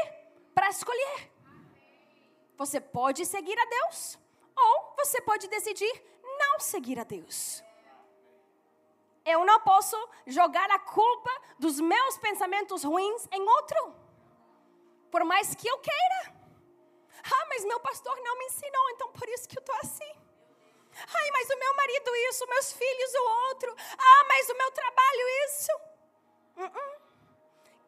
para 0.54 0.68
escolher. 0.68 1.32
Você 2.56 2.80
pode 2.80 3.24
seguir 3.24 3.58
a 3.58 3.64
Deus 3.64 4.18
ou 4.56 4.94
você 4.96 5.20
pode 5.20 5.48
decidir 5.48 5.92
não 6.38 6.60
seguir 6.60 6.98
a 6.98 7.04
Deus. 7.04 7.62
Eu 9.24 9.44
não 9.44 9.60
posso 9.60 9.96
jogar 10.26 10.68
a 10.70 10.78
culpa 10.78 11.30
dos 11.58 11.80
meus 11.80 12.18
pensamentos 12.18 12.82
ruins 12.82 13.28
em 13.30 13.42
outro, 13.48 13.94
por 15.10 15.24
mais 15.24 15.54
que 15.54 15.68
eu 15.68 15.78
queira. 15.78 16.34
Ah, 17.24 17.46
mas 17.48 17.64
meu 17.64 17.78
pastor 17.78 18.16
não 18.20 18.36
me 18.38 18.46
ensinou, 18.46 18.90
então 18.90 19.12
por 19.12 19.28
isso 19.28 19.48
que 19.48 19.56
eu 19.56 19.60
estou 19.60 19.76
assim. 19.76 20.21
Ai, 20.94 21.30
mas 21.32 21.50
o 21.50 21.58
meu 21.58 21.76
marido 21.76 22.16
isso, 22.28 22.46
meus 22.48 22.72
filhos 22.72 23.14
o 23.14 23.30
outro. 23.48 23.76
Ah, 23.98 24.24
mas 24.28 24.48
o 24.48 24.56
meu 24.56 24.70
trabalho 24.72 25.28
isso. 25.46 25.72
Uh 26.56 26.62
-uh. 26.64 27.02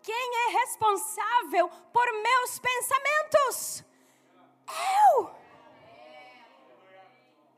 Quem 0.03 0.37
é 0.47 0.49
responsável 0.61 1.69
por 1.93 2.07
meus 2.12 2.59
pensamentos? 2.59 3.85
Eu. 4.69 5.35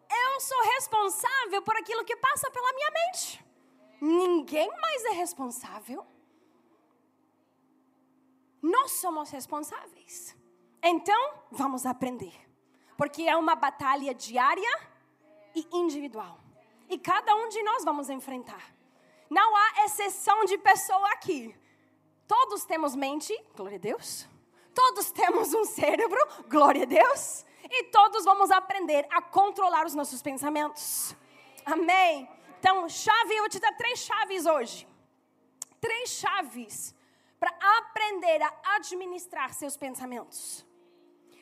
Eu 0.08 0.40
sou 0.40 0.62
responsável 0.74 1.62
por 1.62 1.76
aquilo 1.76 2.04
que 2.04 2.16
passa 2.16 2.50
pela 2.50 2.72
minha 2.72 2.90
mente. 2.90 3.44
Ninguém 4.00 4.68
mais 4.80 5.04
é 5.06 5.10
responsável. 5.10 6.06
Nós 8.62 8.92
somos 8.92 9.30
responsáveis. 9.30 10.36
Então, 10.82 11.44
vamos 11.50 11.84
aprender. 11.84 12.34
Porque 12.96 13.22
é 13.22 13.36
uma 13.36 13.56
batalha 13.56 14.14
diária 14.14 14.95
e 15.56 15.66
individual. 15.72 16.38
E 16.88 16.98
cada 16.98 17.34
um 17.34 17.48
de 17.48 17.62
nós 17.62 17.82
vamos 17.82 18.10
enfrentar. 18.10 18.72
Não 19.28 19.56
há 19.56 19.84
exceção 19.86 20.44
de 20.44 20.56
pessoa 20.58 21.08
aqui. 21.12 21.56
Todos 22.28 22.64
temos 22.64 22.94
mente, 22.94 23.34
glória 23.56 23.76
a 23.76 23.80
Deus. 23.80 24.28
Todos 24.74 25.10
temos 25.10 25.54
um 25.54 25.64
cérebro, 25.64 26.20
glória 26.48 26.82
a 26.82 26.86
Deus. 26.86 27.44
E 27.64 27.84
todos 27.84 28.24
vamos 28.24 28.50
aprender 28.50 29.06
a 29.10 29.22
controlar 29.22 29.86
os 29.86 29.94
nossos 29.94 30.20
pensamentos. 30.22 31.16
Amém. 31.64 32.28
Então, 32.60 32.88
chave, 32.88 33.34
eu 33.34 33.40
vou 33.40 33.48
te 33.48 33.58
dar 33.58 33.72
três 33.72 34.00
chaves 34.00 34.46
hoje. 34.46 34.86
Três 35.80 36.10
chaves 36.10 36.94
para 37.40 37.50
aprender 37.78 38.42
a 38.42 38.76
administrar 38.76 39.52
seus 39.52 39.76
pensamentos. 39.76 40.64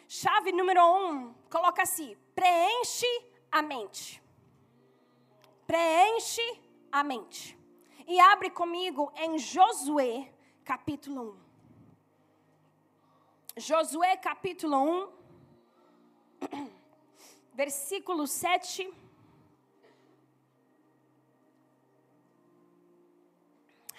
Chave 0.06 0.52
número 0.52 0.80
um, 0.82 1.34
coloca 1.50 1.82
assim: 1.82 2.16
preenche 2.34 3.06
a 3.54 3.62
mente. 3.62 4.20
Preenche 5.64 6.42
a 6.90 7.04
mente. 7.04 7.56
E 8.04 8.18
abre 8.18 8.50
comigo 8.50 9.12
em 9.14 9.38
Josué, 9.38 10.28
capítulo 10.64 11.38
1. 13.56 13.60
Josué, 13.60 14.16
capítulo 14.16 15.08
1, 16.50 16.68
versículo 17.54 18.26
7. 18.26 18.92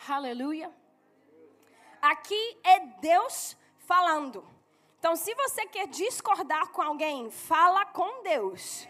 Aleluia. 0.09 0.69
Aqui 2.01 2.57
é 2.61 2.79
Deus 2.99 3.55
falando. 3.77 4.45
Então, 4.99 5.15
se 5.15 5.33
você 5.33 5.65
quer 5.65 5.87
discordar 5.87 6.73
com 6.73 6.81
alguém, 6.81 7.31
fala 7.31 7.85
com 7.85 8.21
Deus. 8.21 8.85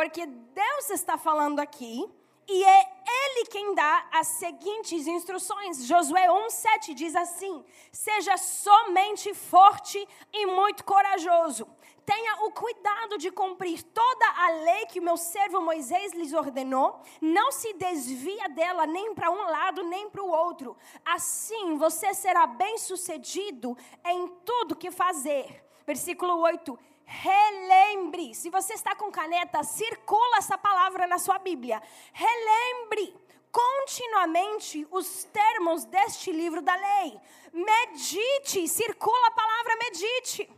Porque 0.00 0.24
Deus 0.24 0.88
está 0.88 1.18
falando 1.18 1.60
aqui 1.60 2.08
e 2.48 2.64
é 2.64 2.80
Ele 3.06 3.44
quem 3.50 3.74
dá 3.74 4.08
as 4.10 4.28
seguintes 4.28 5.06
instruções. 5.06 5.84
Josué 5.84 6.26
1,7 6.26 6.94
diz 6.94 7.14
assim: 7.14 7.62
Seja 7.92 8.38
somente 8.38 9.34
forte 9.34 9.98
e 10.32 10.46
muito 10.46 10.86
corajoso. 10.86 11.68
Tenha 12.06 12.46
o 12.46 12.50
cuidado 12.50 13.18
de 13.18 13.30
cumprir 13.30 13.82
toda 13.82 14.26
a 14.38 14.48
lei 14.64 14.86
que 14.86 15.00
o 15.00 15.02
meu 15.02 15.18
servo 15.18 15.60
Moisés 15.60 16.14
lhes 16.14 16.32
ordenou. 16.32 17.02
Não 17.20 17.52
se 17.52 17.74
desvia 17.74 18.48
dela 18.48 18.86
nem 18.86 19.14
para 19.14 19.30
um 19.30 19.50
lado 19.50 19.82
nem 19.82 20.08
para 20.08 20.22
o 20.22 20.30
outro. 20.30 20.78
Assim 21.04 21.76
você 21.76 22.14
será 22.14 22.46
bem 22.46 22.78
sucedido 22.78 23.76
em 24.02 24.28
tudo 24.46 24.74
que 24.74 24.90
fazer. 24.90 25.62
Versículo 25.86 26.38
8 26.38 26.78
relembre. 27.10 28.34
Se 28.34 28.48
você 28.50 28.74
está 28.74 28.94
com 28.94 29.10
caneta, 29.10 29.64
circula 29.64 30.38
essa 30.38 30.56
palavra 30.56 31.08
na 31.08 31.18
sua 31.18 31.38
Bíblia. 31.38 31.82
Relembre 32.12 33.12
continuamente 33.50 34.86
os 34.92 35.24
termos 35.24 35.84
deste 35.84 36.30
livro 36.30 36.62
da 36.62 36.74
lei. 36.74 37.20
Medite, 37.52 38.68
circula 38.68 39.26
a 39.26 39.32
palavra 39.32 39.76
medite. 39.76 40.48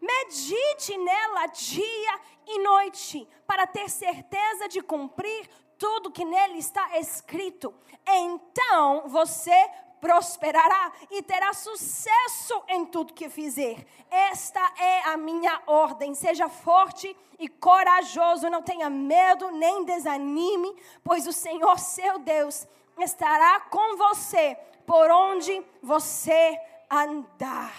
Medite 0.00 0.96
nela 0.96 1.46
dia 1.46 2.20
e 2.46 2.60
noite, 2.60 3.28
para 3.44 3.66
ter 3.66 3.90
certeza 3.90 4.68
de 4.68 4.80
cumprir 4.80 5.50
tudo 5.76 6.12
que 6.12 6.24
nele 6.24 6.58
está 6.58 6.96
escrito. 6.98 7.74
Então 8.06 9.08
você 9.08 9.68
prosperará 10.00 10.92
e 11.10 11.22
terá 11.22 11.52
sucesso 11.52 12.62
em 12.68 12.86
tudo 12.86 13.14
que 13.14 13.28
fizer. 13.28 13.86
Esta 14.10 14.60
é 14.78 15.08
a 15.08 15.16
minha 15.16 15.62
ordem. 15.66 16.14
Seja 16.14 16.48
forte 16.48 17.16
e 17.38 17.48
corajoso, 17.48 18.50
não 18.50 18.62
tenha 18.62 18.90
medo 18.90 19.50
nem 19.52 19.84
desanime, 19.84 20.74
pois 21.04 21.26
o 21.26 21.32
Senhor 21.32 21.78
seu 21.78 22.18
Deus 22.18 22.66
estará 22.98 23.60
com 23.60 23.96
você 23.96 24.56
por 24.86 25.10
onde 25.10 25.64
você 25.82 26.58
andar. 26.90 27.72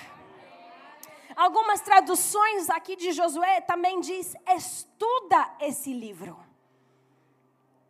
Algumas 1.36 1.82
traduções 1.82 2.70
aqui 2.70 2.96
de 2.96 3.12
Josué 3.12 3.62
também 3.62 4.00
diz: 4.00 4.36
estuda 4.56 5.56
esse 5.60 5.94
livro. 5.94 6.38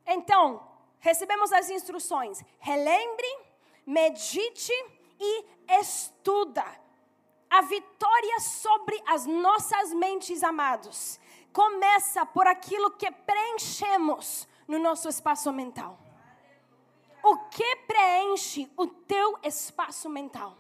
Então, 0.05 0.61
recebemos 0.99 1.51
as 1.51 1.69
instruções. 1.69 2.43
Relembre 2.59 3.27
medite 3.89 4.71
e 5.19 5.45
estuda. 5.81 6.63
A 7.49 7.61
vitória 7.61 8.39
sobre 8.39 9.01
as 9.07 9.25
nossas 9.25 9.91
mentes, 9.91 10.43
amados, 10.43 11.19
começa 11.51 12.23
por 12.23 12.45
aquilo 12.45 12.91
que 12.91 13.09
preenchemos 13.09 14.47
no 14.67 14.77
nosso 14.77 15.09
espaço 15.09 15.51
mental. 15.51 15.97
O 17.23 17.35
que 17.49 17.75
preenche 17.87 18.71
o 18.77 18.85
teu 18.85 19.39
espaço 19.41 20.07
mental? 20.07 20.55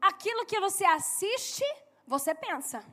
Aquilo 0.00 0.46
que 0.46 0.60
você 0.60 0.84
assiste, 0.84 1.64
você 2.06 2.32
pensa. 2.34 2.84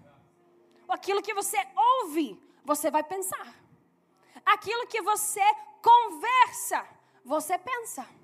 Aquilo 0.88 1.22
que 1.22 1.36
você 1.36 1.58
ouve, 1.76 2.42
você 2.66 2.90
vai 2.90 3.04
pensar. 3.04 3.56
Aquilo 4.44 4.88
que 4.88 5.02
você 5.04 5.44
conversa, 5.84 6.88
você 7.24 7.56
pensa. 7.60 8.19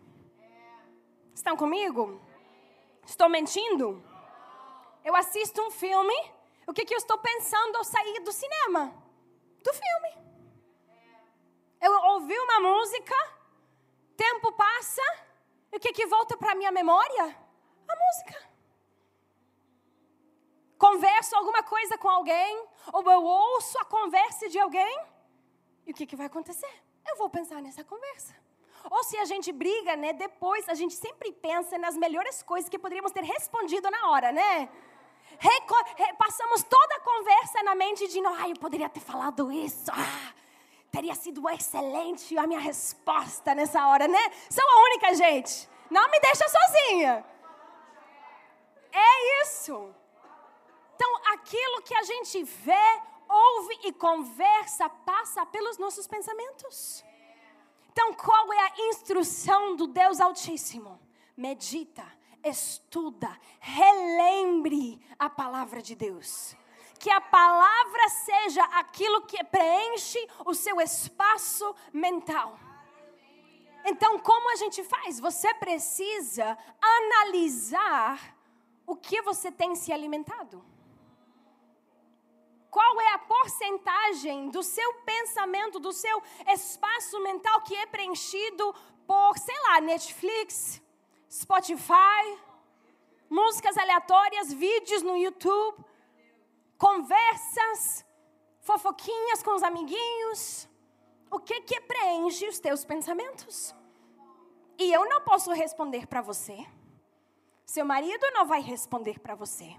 Estão 1.36 1.58
comigo? 1.58 2.22
Estou 3.06 3.28
mentindo? 3.28 4.02
Eu 5.04 5.14
assisto 5.18 5.62
um 5.62 5.70
filme, 5.70 6.16
o 6.66 6.74
que, 6.74 6.86
que 6.86 6.94
eu 6.94 6.98
estou 6.98 7.18
pensando 7.18 7.76
ao 7.76 7.84
sair 7.84 8.22
do 8.22 8.32
cinema? 8.32 8.84
Do 9.62 9.74
filme. 9.74 10.12
Eu 11.82 11.92
ouvi 12.14 12.40
uma 12.40 12.60
música, 12.62 13.16
tempo 14.16 14.54
passa, 14.54 15.04
e 15.74 15.76
o 15.76 15.80
que, 15.80 15.92
que 15.92 16.06
volta 16.06 16.38
para 16.38 16.54
a 16.54 16.56
minha 16.56 16.72
memória? 16.72 17.26
A 17.26 17.96
música. 18.06 18.50
Converso 20.78 21.36
alguma 21.36 21.64
coisa 21.64 21.98
com 21.98 22.10
alguém, 22.10 22.66
ou 22.94 23.12
eu 23.12 23.24
ouço 23.24 23.78
a 23.80 23.86
conversa 23.86 24.48
de 24.48 24.58
alguém, 24.58 25.06
e 25.86 25.92
o 25.92 25.94
que, 25.94 26.08
que 26.08 26.16
vai 26.16 26.28
acontecer? 26.28 26.74
Eu 27.06 27.18
vou 27.18 27.30
pensar 27.30 27.62
nessa 27.62 27.84
conversa. 27.84 28.45
Ou 28.90 29.04
se 29.04 29.18
a 29.18 29.26
gente 29.26 29.52
briga, 29.52 29.96
né, 29.96 30.14
depois 30.14 30.68
a 30.70 30.74
gente 30.74 30.94
sempre 30.94 31.32
pensa 31.32 31.78
nas 31.78 31.96
melhores 31.98 32.44
coisas 32.44 32.70
que 32.70 32.78
poderíamos 32.78 33.12
ter 33.12 33.24
respondido 33.24 33.90
na 33.90 34.10
hora, 34.12 34.32
né? 34.32 34.70
Reco 35.38 35.76
passamos 36.18 36.64
toda 36.64 36.96
a 36.96 37.00
conversa 37.00 37.64
na 37.64 37.76
mente 37.76 38.08
de, 38.08 38.20
ah, 38.26 38.50
eu 38.50 38.56
poderia 38.56 38.88
ter 38.88 39.00
falado 39.00 39.52
isso. 39.52 39.92
Ah, 39.92 40.34
teria 40.92 41.16
sido 41.16 41.48
excelente 41.50 42.38
a 42.38 42.48
minha 42.48 42.60
resposta 42.60 43.54
nessa 43.54 43.86
hora, 43.88 44.08
né? 44.08 44.32
Sou 44.50 44.64
a 44.64 44.84
única, 44.84 45.14
gente. 45.16 45.70
Não 45.90 46.10
me 46.10 46.20
deixa 46.20 46.46
sozinha. 46.48 47.26
É 48.92 49.42
isso. 49.44 49.94
Então, 50.96 51.12
aquilo 51.34 51.82
que 51.82 51.94
a 51.94 52.04
gente 52.04 52.44
vê, 52.44 53.02
ouve 53.28 53.80
e 53.84 53.92
conversa 53.92 54.88
passa 54.88 55.46
pelos 55.46 55.78
nossos 55.78 56.08
pensamentos. 56.08 57.04
Então, 57.96 58.14
qual 58.14 58.52
é 58.52 58.60
a 58.60 58.74
instrução 58.90 59.78
do 59.78 59.88
Deus 59.88 60.20
Altíssimo? 60.20 61.00
Medita, 61.38 62.06
estuda, 62.44 63.40
relembre 63.62 65.00
a 65.18 65.30
palavra 65.30 65.82
de 65.82 65.96
Deus. 65.96 66.58
Que 67.00 67.10
a 67.10 67.22
palavra 67.22 68.10
seja 68.10 68.62
aquilo 68.66 69.22
que 69.22 69.42
preenche 69.46 70.20
o 70.46 70.54
seu 70.54 70.82
espaço 70.82 71.74
mental. 71.94 72.60
Então, 73.86 74.20
como 74.20 74.52
a 74.52 74.58
gente 74.58 74.84
faz? 74.84 75.18
Você 75.22 75.54
precisa 75.54 76.58
analisar 76.82 78.36
o 78.86 78.98
que 78.98 79.22
você 79.22 79.50
tem 79.50 79.74
se 79.74 79.94
alimentado. 79.94 80.62
Qual 82.76 82.96
é 83.00 83.10
a 83.14 83.20
porcentagem 83.20 84.50
do 84.50 84.62
seu 84.62 84.90
pensamento, 85.12 85.80
do 85.80 85.94
seu 85.94 86.22
espaço 86.56 87.18
mental 87.22 87.62
que 87.62 87.74
é 87.74 87.86
preenchido 87.86 88.66
por, 89.08 89.38
sei 89.38 89.58
lá, 89.68 89.80
Netflix, 89.80 90.82
Spotify, 91.42 92.24
músicas 93.30 93.78
aleatórias, 93.78 94.52
vídeos 94.52 95.02
no 95.04 95.16
YouTube, 95.16 95.86
conversas, 96.78 98.06
fofoquinhas 98.60 99.42
com 99.42 99.56
os 99.56 99.64
amiguinhos? 99.64 100.68
o 101.36 101.40
que 101.40 101.62
que 101.62 101.82
preenche 101.82 102.48
os 102.48 102.60
teus 102.60 102.86
pensamentos? 102.86 103.76
E 104.78 104.92
eu 104.92 105.08
não 105.08 105.22
posso 105.22 105.52
responder 105.54 106.08
para 106.08 106.22
você. 106.22 106.58
Seu 107.66 107.86
marido 107.86 108.26
não 108.34 108.46
vai 108.46 108.62
responder 108.62 109.20
para 109.20 109.36
você. 109.36 109.76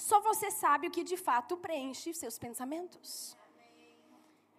Só 0.00 0.18
você 0.20 0.50
sabe 0.50 0.86
o 0.86 0.90
que 0.90 1.04
de 1.04 1.18
fato 1.18 1.58
preenche 1.58 2.14
seus 2.14 2.38
pensamentos. 2.38 3.36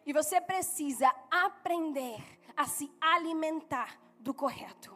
E 0.06 0.14
você 0.14 0.40
precisa 0.40 1.12
aprender 1.32 2.22
a 2.56 2.68
se 2.68 2.92
alimentar 3.02 4.00
do 4.20 4.36
correto. 4.36 4.96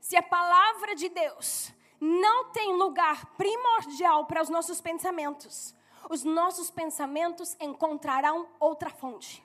Se 0.00 0.16
a 0.16 0.22
palavra 0.22 0.94
de 0.94 1.08
Deus 1.08 1.72
não 2.00 2.52
tem 2.52 2.74
lugar 2.74 3.26
primordial 3.34 4.24
para 4.26 4.40
os 4.40 4.48
nossos 4.48 4.80
pensamentos, 4.80 5.74
os 6.08 6.22
nossos 6.22 6.70
pensamentos 6.70 7.56
encontrarão 7.58 8.48
outra 8.60 8.88
fonte. 8.88 9.44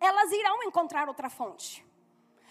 Elas 0.00 0.32
irão 0.32 0.64
encontrar 0.64 1.06
outra 1.06 1.30
fonte. 1.30 1.86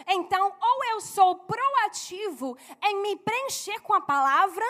Então, 0.07 0.55
ou 0.61 0.85
eu 0.85 1.01
sou 1.01 1.35
proativo 1.35 2.57
em 2.83 3.01
me 3.01 3.15
preencher 3.15 3.79
com 3.81 3.93
a 3.93 4.01
palavra, 4.01 4.65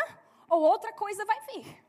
ou 0.47 0.61
outra 0.61 0.93
coisa 0.93 1.25
vai 1.25 1.39
vir. 1.41 1.83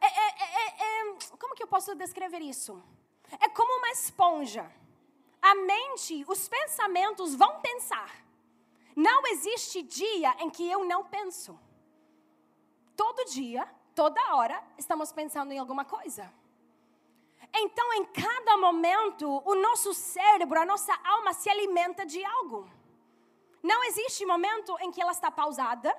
É, 0.00 0.06
é, 0.06 0.28
é, 0.42 1.10
é 1.10 1.14
como 1.38 1.54
que 1.54 1.62
eu 1.62 1.68
posso 1.68 1.94
descrever 1.94 2.40
isso? 2.40 2.82
É 3.40 3.48
como 3.48 3.78
uma 3.78 3.90
esponja. 3.90 4.70
A 5.40 5.54
mente, 5.54 6.24
os 6.26 6.48
pensamentos 6.48 7.34
vão 7.34 7.60
pensar. 7.60 8.10
Não 8.96 9.26
existe 9.26 9.82
dia 9.82 10.34
em 10.40 10.50
que 10.50 10.70
eu 10.70 10.84
não 10.84 11.04
penso. 11.04 11.58
Todo 12.96 13.24
dia 13.26 13.68
toda 13.94 14.34
hora 14.34 14.62
estamos 14.76 15.12
pensando 15.12 15.52
em 15.52 15.58
alguma 15.58 15.84
coisa. 15.84 16.32
Então, 17.56 17.92
em 17.94 18.04
cada 18.06 18.56
momento, 18.56 19.42
o 19.44 19.54
nosso 19.54 19.94
cérebro, 19.94 20.60
a 20.60 20.66
nossa 20.66 20.92
alma 21.04 21.32
se 21.32 21.48
alimenta 21.48 22.04
de 22.04 22.24
algo. 22.24 22.68
Não 23.62 23.84
existe 23.84 24.26
momento 24.26 24.76
em 24.80 24.90
que 24.90 25.00
ela 25.00 25.12
está 25.12 25.30
pausada, 25.30 25.96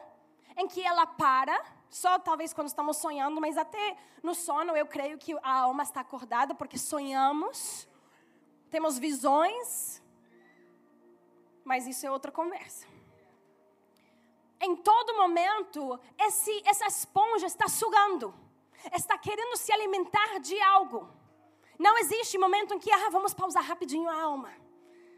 em 0.58 0.68
que 0.68 0.82
ela 0.82 1.06
para, 1.06 1.64
só 1.90 2.20
talvez 2.20 2.54
quando 2.54 2.68
estamos 2.68 2.98
sonhando, 2.98 3.40
mas 3.40 3.58
até 3.58 3.98
no 4.22 4.36
sono 4.36 4.76
eu 4.76 4.86
creio 4.86 5.18
que 5.18 5.34
a 5.42 5.62
alma 5.62 5.84
está 5.84 6.02
acordada 6.02 6.54
porque 6.54 6.78
sonhamos, 6.78 7.88
temos 8.70 9.00
visões, 9.00 10.02
mas 11.64 11.88
isso 11.88 12.06
é 12.06 12.12
outra 12.12 12.32
conversa 12.32 12.86
em 14.66 14.76
todo 14.76 15.16
momento, 15.16 16.00
esse, 16.18 16.62
essa 16.66 16.88
esponja 16.88 17.46
está 17.46 17.68
sugando, 17.68 18.34
está 18.94 19.18
querendo 19.18 19.56
se 19.58 19.72
alimentar 19.72 20.40
de 20.40 20.60
algo. 20.62 21.08
Não 21.78 21.98
existe 21.98 22.38
momento 22.38 22.74
em 22.74 22.80
que, 22.80 22.92
ah, 22.92 23.10
vamos 23.10 23.34
pausar 23.34 23.64
rapidinho 23.64 24.10
a 24.10 24.22
alma. 24.22 24.52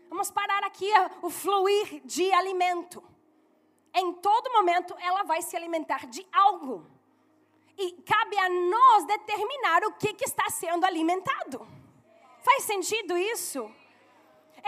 Vamos 0.10 0.32
parar 0.32 0.64
aqui 0.64 0.90
o 1.22 1.30
fluir 1.30 2.02
de 2.06 2.32
alimento. 2.34 3.04
Em 3.94 4.14
todo 4.14 4.52
momento, 4.54 4.96
ela 5.00 5.24
vai 5.24 5.42
se 5.42 5.56
alimentar 5.56 6.08
de 6.08 6.26
algo. 6.32 6.86
E 7.78 7.92
cabe 8.04 8.38
a 8.38 8.50
nós 8.50 9.06
determinar 9.06 9.84
o 9.84 9.94
que, 9.94 10.14
que 10.14 10.26
está 10.26 10.50
sendo 10.50 10.86
alimentado. 10.86 11.68
Faz 12.40 12.64
sentido 12.64 13.18
isso? 13.18 13.70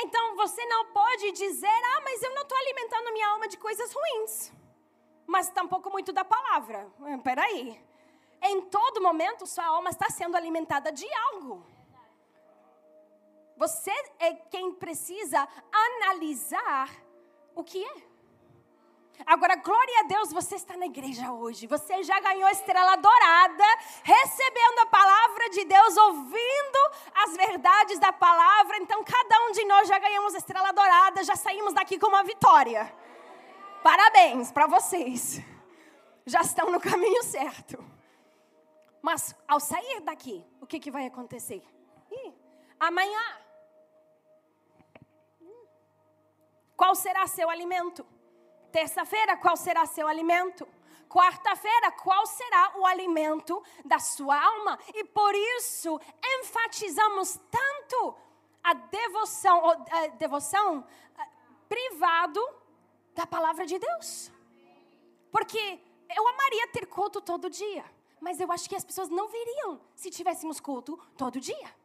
Então 0.02 0.36
você 0.36 0.64
não 0.66 0.86
pode 0.88 1.32
dizer, 1.32 1.68
ah, 1.96 2.02
mas 2.04 2.22
eu 2.22 2.34
não 2.34 2.44
estou 2.44 2.58
alimentando 2.58 3.14
minha 3.14 3.28
alma 3.30 3.48
de 3.48 3.58
coisas 3.58 3.92
ruins 3.92 4.60
mas 5.30 5.48
tampouco 5.50 5.92
muito 5.92 6.12
da 6.12 6.26
palavra. 6.26 6.92
Espera 7.16 7.44
aí. 7.44 7.80
Em 8.42 8.62
todo 8.62 9.00
momento, 9.00 9.46
sua 9.46 9.66
alma 9.66 9.92
está 9.92 10.10
sendo 10.10 10.36
alimentada 10.36 10.92
de 10.92 11.06
algo. 11.14 11.64
Você 13.60 13.92
é 14.20 14.34
quem 14.34 14.72
precisa 14.74 15.46
analisar 15.70 16.90
o 17.54 17.62
que 17.62 17.84
é. 17.84 18.10
Agora, 19.26 19.58
glória 19.58 20.00
a 20.00 20.04
Deus, 20.04 20.32
você 20.32 20.56
está 20.56 20.78
na 20.78 20.86
igreja 20.86 21.34
hoje. 21.34 21.68
Você 21.68 22.02
já 22.04 22.22
ganhou 22.22 22.48
a 22.48 22.54
estrela 22.54 22.96
dourada, 22.96 23.66
recebendo 24.02 24.80
a 24.80 24.86
palavra 24.86 25.50
de 25.50 25.66
Deus, 25.66 25.98
ouvindo 25.98 26.80
as 27.14 27.36
verdades 27.36 28.00
da 28.00 28.14
palavra. 28.14 28.78
Então, 28.78 29.04
cada 29.04 29.44
um 29.48 29.52
de 29.52 29.66
nós 29.66 29.90
já 29.90 30.00
ganhamos 30.00 30.34
a 30.36 30.38
estrela 30.38 30.72
dourada, 30.72 31.22
já 31.26 31.36
saímos 31.36 31.74
daqui 31.74 32.00
com 32.00 32.08
uma 32.08 32.24
vitória. 32.24 32.90
Parabéns 33.84 34.54
para 34.54 34.68
vocês. 34.68 35.42
Já 36.26 36.40
estão 36.40 36.72
no 36.72 36.80
caminho 36.80 37.24
certo. 37.24 37.84
Mas 39.02 39.36
ao 39.46 39.60
sair 39.60 40.00
daqui, 40.00 40.46
o 40.62 40.66
que, 40.66 40.80
que 40.80 40.90
vai 40.90 41.06
acontecer? 41.06 41.62
Ih, 42.10 42.34
amanhã. 42.80 43.49
Qual 46.80 46.96
será 46.96 47.28
seu 47.28 47.50
alimento? 47.50 48.06
Terça-feira, 48.72 49.36
qual 49.36 49.58
será 49.58 49.86
seu 49.86 50.08
alimento? 50.08 50.66
Quarta-feira, 51.10 51.92
qual 51.92 52.26
será 52.26 52.72
o 52.78 52.86
alimento 52.86 53.62
da 53.84 54.00
sua 54.00 54.42
alma? 54.42 54.80
E 54.96 55.04
por 55.04 55.36
isso 55.58 56.00
enfatizamos 56.38 57.38
tanto 57.52 58.16
a 58.64 58.74
devoção, 58.74 59.58
a 59.70 60.08
devoção 60.24 60.88
privado 61.68 62.42
da 63.14 63.28
palavra 63.28 63.66
de 63.66 63.78
Deus. 63.78 64.32
Porque 65.30 65.82
eu 66.16 66.28
amaria 66.30 66.66
ter 66.70 66.86
culto 66.86 67.20
todo 67.20 67.50
dia, 67.50 67.84
mas 68.22 68.40
eu 68.40 68.50
acho 68.54 68.70
que 68.70 68.76
as 68.78 68.86
pessoas 68.86 69.10
não 69.10 69.28
viriam 69.28 69.82
se 69.94 70.10
tivéssemos 70.10 70.62
culto 70.62 70.98
todo 71.18 71.42
dia. 71.42 71.79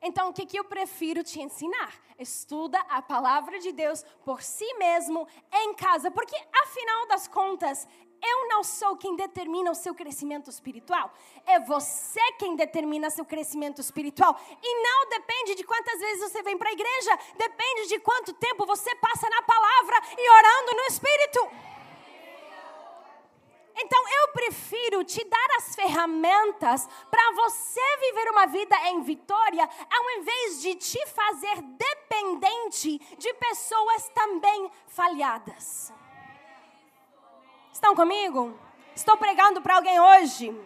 Então, 0.00 0.28
o 0.28 0.32
que, 0.32 0.46
que 0.46 0.58
eu 0.58 0.64
prefiro 0.64 1.22
te 1.22 1.40
ensinar? 1.40 1.92
Estuda 2.18 2.78
a 2.88 3.02
palavra 3.02 3.58
de 3.58 3.72
Deus 3.72 4.04
por 4.24 4.42
si 4.42 4.72
mesmo 4.74 5.26
em 5.52 5.74
casa, 5.74 6.10
porque 6.10 6.36
afinal 6.62 7.06
das 7.08 7.26
contas, 7.26 7.86
eu 8.22 8.48
não 8.48 8.64
sou 8.64 8.96
quem 8.96 9.14
determina 9.16 9.70
o 9.70 9.74
seu 9.74 9.94
crescimento 9.94 10.50
espiritual. 10.50 11.12
É 11.46 11.60
você 11.60 12.20
quem 12.38 12.56
determina 12.56 13.10
seu 13.10 13.24
crescimento 13.24 13.80
espiritual. 13.80 14.38
E 14.62 14.82
não 14.82 15.08
depende 15.08 15.54
de 15.54 15.64
quantas 15.64 15.98
vezes 16.00 16.30
você 16.30 16.42
vem 16.42 16.58
para 16.58 16.68
a 16.68 16.72
igreja, 16.72 17.18
depende 17.36 17.88
de 17.88 17.98
quanto 18.00 18.32
tempo 18.34 18.66
você 18.66 18.94
passa 18.96 19.28
na 19.28 19.42
palavra 19.42 19.96
e 20.16 20.30
orando 20.30 20.76
no 20.76 20.82
espírito. 20.82 21.77
Prefiro 24.38 25.02
te 25.02 25.24
dar 25.24 25.50
as 25.56 25.74
ferramentas 25.74 26.88
para 27.10 27.32
você 27.32 27.96
viver 27.96 28.30
uma 28.30 28.46
vida 28.46 28.76
em 28.86 29.02
vitória, 29.02 29.68
ao 29.90 30.10
invés 30.12 30.60
de 30.62 30.76
te 30.76 31.06
fazer 31.08 31.60
dependente 31.60 33.00
de 33.16 33.34
pessoas 33.34 34.08
também 34.10 34.70
falhadas. 34.86 35.92
Estão 37.72 37.96
comigo? 37.96 38.56
Estou 38.94 39.16
pregando 39.16 39.60
para 39.60 39.74
alguém 39.74 39.98
hoje. 39.98 40.56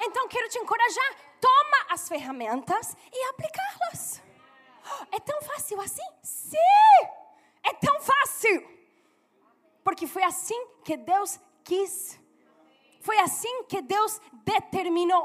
Então 0.00 0.26
quero 0.26 0.48
te 0.48 0.58
encorajar. 0.58 1.14
Toma 1.40 1.86
as 1.88 2.08
ferramentas 2.08 2.96
e 3.12 3.24
aplicá-las. 3.28 4.20
É 5.12 5.20
tão 5.20 5.40
fácil 5.42 5.80
assim? 5.80 6.02
Sim! 6.20 6.58
É 7.62 7.72
tão 7.74 8.00
fácil. 8.00 8.75
Porque 9.86 10.06
foi 10.06 10.24
assim 10.24 10.60
que 10.84 10.96
Deus 10.96 11.38
quis. 11.62 12.20
Foi 13.00 13.18
assim 13.20 13.64
que 13.70 13.80
Deus 13.80 14.20
determinou. 14.44 15.24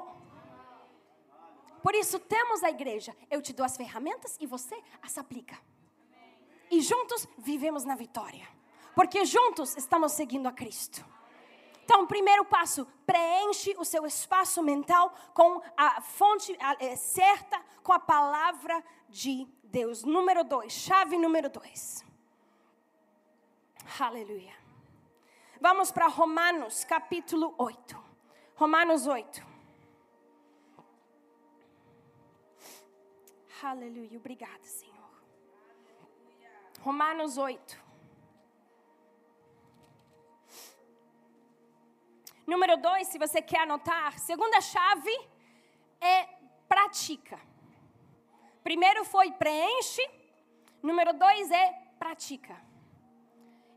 Por 1.84 1.96
isso 1.96 2.20
temos 2.20 2.64
a 2.64 2.70
igreja. 2.70 3.12
Eu 3.30 3.42
te 3.42 3.52
dou 3.52 3.66
as 3.66 3.76
ferramentas 3.76 4.38
e 4.40 4.46
você 4.46 4.78
as 5.02 5.18
aplica. 5.18 5.58
E 6.70 6.80
juntos 6.80 7.28
vivemos 7.40 7.84
na 7.84 7.96
vitória 7.96 8.48
porque 8.96 9.26
juntos 9.26 9.76
estamos 9.78 10.12
seguindo 10.12 10.48
a 10.48 10.52
Cristo. 10.52 11.06
Então, 11.84 12.06
primeiro 12.08 12.46
passo, 12.46 12.88
preenche 13.06 13.76
o 13.78 13.84
seu 13.84 14.06
espaço 14.06 14.62
mental 14.62 15.14
com 15.34 15.62
a 15.76 16.02
fonte 16.02 16.56
é, 16.80 16.96
certa, 16.96 17.60
com 17.84 17.92
a 17.92 18.00
palavra 18.00 18.84
de 19.10 19.48
Deus. 19.64 20.04
Número 20.04 20.44
dois, 20.44 20.72
chave 20.72 21.18
número 21.18 21.50
dois. 21.50 22.06
Aleluia. 24.00 24.56
Vamos 25.60 25.92
para 25.92 26.08
Romanos, 26.08 26.84
capítulo 26.84 27.54
8. 27.58 28.04
Romanos 28.56 29.06
8. 29.06 29.46
Aleluia. 33.64 34.18
Obrigada, 34.18 34.64
Senhor. 34.64 35.12
Romanos 36.82 37.38
8. 37.38 37.80
Número 42.48 42.76
2, 42.78 43.08
se 43.08 43.20
você 43.20 43.42
quer 43.42 43.62
anotar, 43.62 44.18
segunda 44.18 44.60
chave 44.62 45.16
é 46.02 46.24
pratica. 46.68 47.40
Primeiro 48.64 49.06
foi 49.06 49.32
preenche, 49.32 50.02
número 50.82 51.14
2 51.14 51.52
é 51.52 51.72
pratica. 52.00 52.71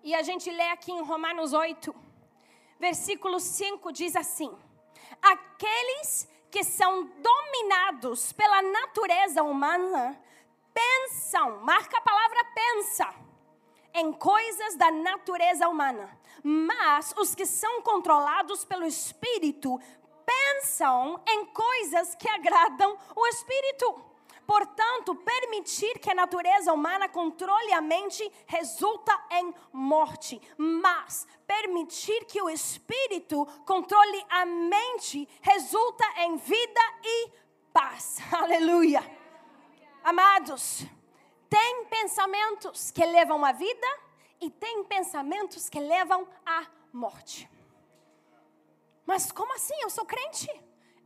E 0.05 0.15
a 0.15 0.23
gente 0.23 0.51
lê 0.51 0.69
aqui 0.69 0.93
em 0.93 1.03
Romanos 1.03 1.55
8, 1.55 1.95
versículo 2.79 3.41
5 3.41 3.91
diz 3.91 4.15
assim: 4.15 4.55
Aqueles 5.23 6.29
que 6.51 6.63
são 6.63 7.05
dominados 7.07 8.31
pela 8.35 8.61
natureza 8.61 9.43
humana 9.43 10.21
pensam, 10.75 11.59
marca 11.63 11.97
a 11.97 12.03
palavra 12.03 12.45
pensa, 12.55 13.15
em 13.95 14.13
coisas 14.13 14.77
da 14.77 14.91
natureza 14.91 15.67
humana. 15.71 16.21
Mas 16.43 17.15
os 17.17 17.35
que 17.35 17.47
são 17.47 17.81
controlados 17.81 18.63
pelo 18.63 18.85
Espírito 18.85 19.81
pensam 20.27 21.19
em 21.27 21.47
coisas 21.47 22.15
que 22.15 22.29
agradam 22.29 22.99
o 23.17 23.27
Espírito. 23.29 24.05
Portanto, 24.47 25.15
permitir 25.15 25.99
que 25.99 26.11
a 26.11 26.15
natureza 26.15 26.73
humana 26.73 27.09
controle 27.09 27.73
a 27.73 27.81
mente 27.81 28.31
resulta 28.47 29.13
em 29.33 29.55
morte, 29.73 30.41
mas 30.57 31.27
permitir 31.47 32.25
que 32.27 32.41
o 32.43 32.51
espírito 32.51 33.47
controle 33.67 34.25
a 34.29 34.45
mente 34.45 35.29
resulta 35.41 36.05
em 36.19 36.37
vida 36.37 36.81
e 37.03 37.31
paz. 37.73 38.19
Aleluia. 38.33 39.03
Amados, 40.03 40.85
tem 41.49 41.87
pensamentos 41.87 42.91
que 42.91 43.05
levam 43.05 43.45
à 43.45 43.53
vida 43.53 43.87
e 44.41 44.51
tem 44.51 44.85
pensamentos 44.85 45.71
que 45.71 45.81
levam 45.81 46.29
à 46.45 46.67
morte. 46.93 47.49
Mas 49.07 49.33
como 49.33 49.55
assim? 49.55 49.75
Eu 49.81 49.91
sou 49.91 50.05
crente. 50.05 50.49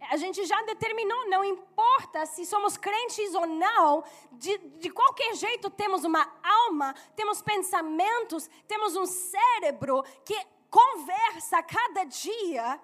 A 0.00 0.16
gente 0.16 0.44
já 0.44 0.60
determinou, 0.62 1.28
não 1.28 1.44
importa 1.44 2.24
se 2.24 2.46
somos 2.46 2.76
crentes 2.76 3.34
ou 3.34 3.46
não, 3.46 4.04
de, 4.32 4.56
de 4.58 4.90
qualquer 4.90 5.34
jeito 5.34 5.68
temos 5.70 6.04
uma 6.04 6.26
alma, 6.42 6.94
temos 7.16 7.42
pensamentos, 7.42 8.48
temos 8.66 8.96
um 8.96 9.06
cérebro 9.06 10.04
que 10.24 10.38
conversa 10.70 11.62
cada 11.62 12.04
dia 12.04 12.80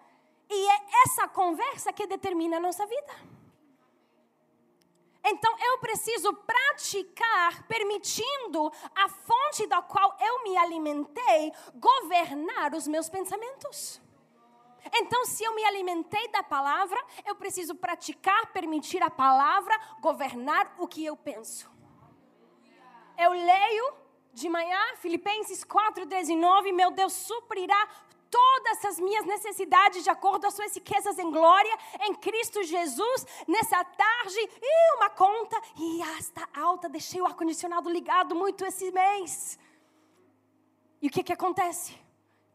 e 0.51 0.71
é 0.71 0.81
essa 1.05 1.29
conversa 1.29 1.93
que 1.93 2.07
determina 2.07 2.57
a 2.57 2.61
nossa 2.61 2.85
vida. 2.85 3.35
Então 5.25 5.57
eu 5.59 5.79
preciso 5.79 6.35
praticar, 6.35 7.67
permitindo 7.67 8.71
a 8.95 9.09
fonte 9.09 9.67
da 9.67 9.81
qual 9.81 10.15
eu 10.21 10.43
me 10.43 10.57
alimentei 10.57 11.53
governar 11.75 12.75
os 12.75 12.87
meus 12.87 13.09
pensamentos. 13.09 14.01
Então, 14.93 15.25
se 15.25 15.43
eu 15.45 15.55
me 15.55 15.65
alimentei 15.65 16.29
da 16.29 16.43
palavra, 16.43 17.03
eu 17.25 17.35
preciso 17.35 17.75
praticar, 17.75 18.53
permitir 18.53 19.03
a 19.03 19.11
palavra 19.11 19.79
governar 20.01 20.75
o 20.79 20.87
que 20.87 21.05
eu 21.05 21.17
penso. 21.17 21.71
Eu 23.17 23.31
leio 23.31 23.95
de 24.33 24.49
manhã, 24.49 24.97
Filipenses 24.97 25.63
4, 25.63 26.05
19, 26.07 26.73
meu 26.73 26.91
Deus 26.91 27.13
suprirá 27.13 27.89
todas 28.29 28.85
as 28.85 28.99
minhas 28.99 29.25
necessidades 29.25 30.03
de 30.03 30.11
acordo 30.11 30.45
às 30.49 30.55
suas 30.55 30.75
riquezas 30.75 31.21
em 31.21 31.31
glória 31.31 31.79
em 32.01 32.15
Cristo 32.17 32.65
Jesus. 32.65 33.25
Nessa 33.47 33.85
tarde, 33.85 34.39
e 34.61 34.97
uma 34.97 35.09
conta, 35.09 35.57
e 35.79 36.03
está 36.19 36.49
alta, 36.53 36.89
deixei 36.89 37.21
o 37.21 37.27
ar-condicionado 37.27 37.89
ligado 37.89 38.35
muito 38.35 38.65
esse 38.65 38.91
mês. 38.91 39.57
E 41.01 41.07
o 41.07 41.11
que, 41.11 41.23
que 41.23 41.33
acontece? 41.33 41.97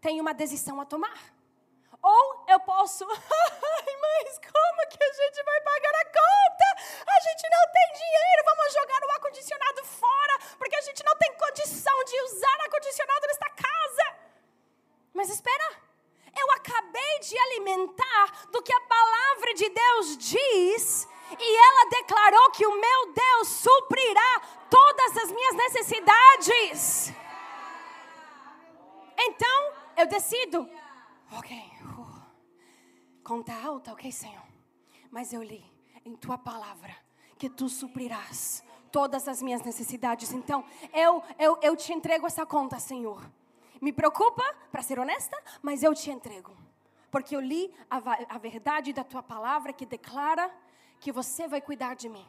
Tem 0.02 0.20
uma 0.20 0.34
decisão 0.34 0.82
a 0.82 0.86
tomar. 0.86 1.39
Ou 2.02 2.46
eu 2.48 2.60
posso, 2.62 3.06
ai, 3.12 3.96
mas 4.02 4.40
como 4.40 4.90
que 4.90 5.04
a 5.04 5.14
gente 5.14 5.44
vai 5.44 5.62
pagar 5.62 5.96
a 5.96 6.06
conta? 6.06 6.66
A 7.06 7.20
gente 7.20 7.50
não 7.50 7.72
tem 7.74 7.94
dinheiro, 7.94 8.46
vamos 8.46 8.74
jogar 8.74 9.04
o 9.04 9.12
ar-condicionado 9.12 9.86
fora, 9.86 10.40
porque 10.58 10.76
a 10.76 10.82
gente 10.82 11.04
não 11.06 11.16
tem 11.18 11.34
condição 11.36 12.04
de 12.04 12.22
usar 12.22 12.58
ar-condicionado 12.62 13.28
nesta 13.28 13.50
casa. 13.50 14.16
Mas 15.14 15.30
espera, 15.30 15.76
eu 16.38 16.52
acabei 16.52 17.20
de 17.20 17.38
alimentar 17.38 18.48
do 18.52 18.62
que 18.62 18.74
a 18.74 18.82
palavra 18.82 19.54
de 19.54 19.70
Deus 19.70 20.18
diz, 20.18 21.08
e 21.38 21.58
ela 21.58 21.90
declarou 21.90 22.52
que 22.52 22.66
o 22.66 22.80
meu 22.80 23.14
Deus 23.14 23.48
suprirá 23.50 24.42
todas 24.70 25.18
as 25.18 25.32
minhas 25.32 25.56
necessidades. 25.56 27.14
Então, 29.18 29.74
eu 29.98 30.08
decido, 30.08 30.70
ok, 31.34 31.72
conta 33.30 33.54
alta, 33.54 33.94
ok, 33.94 34.12
Senhor, 34.12 34.44
mas 35.12 35.32
eu 35.32 35.44
li 35.44 35.64
em 36.04 36.16
tua 36.16 36.36
palavra 36.36 36.98
que 37.38 37.48
tu 37.48 37.70
suprirás 37.70 38.64
todas 38.92 39.28
as 39.28 39.40
minhas 39.40 39.62
necessidades. 39.62 40.34
Então, 40.34 40.66
eu, 40.92 41.22
eu, 41.38 41.60
eu 41.62 41.76
te 41.78 41.94
entrego 41.94 42.26
essa 42.26 42.44
conta, 42.44 42.80
Senhor. 42.80 43.24
Me 43.80 43.94
preocupa, 43.94 44.44
para 44.72 44.82
ser 44.82 44.98
honesta, 44.98 45.38
mas 45.62 45.84
eu 45.84 45.94
te 45.94 46.10
entrego. 46.10 46.58
Porque 47.12 47.36
eu 47.36 47.40
li 47.40 47.72
a, 47.88 47.98
a 48.30 48.38
verdade 48.40 48.92
da 48.94 49.04
tua 49.04 49.22
palavra 49.22 49.74
que 49.74 49.86
declara 49.86 50.52
que 51.00 51.12
você 51.12 51.48
vai 51.48 51.62
cuidar 51.62 51.96
de 51.96 52.10
mim. 52.10 52.26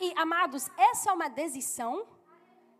E 0.00 0.12
amados, 0.16 0.68
essa 0.76 1.10
é 1.10 1.12
uma 1.12 1.28
decisão, 1.30 2.04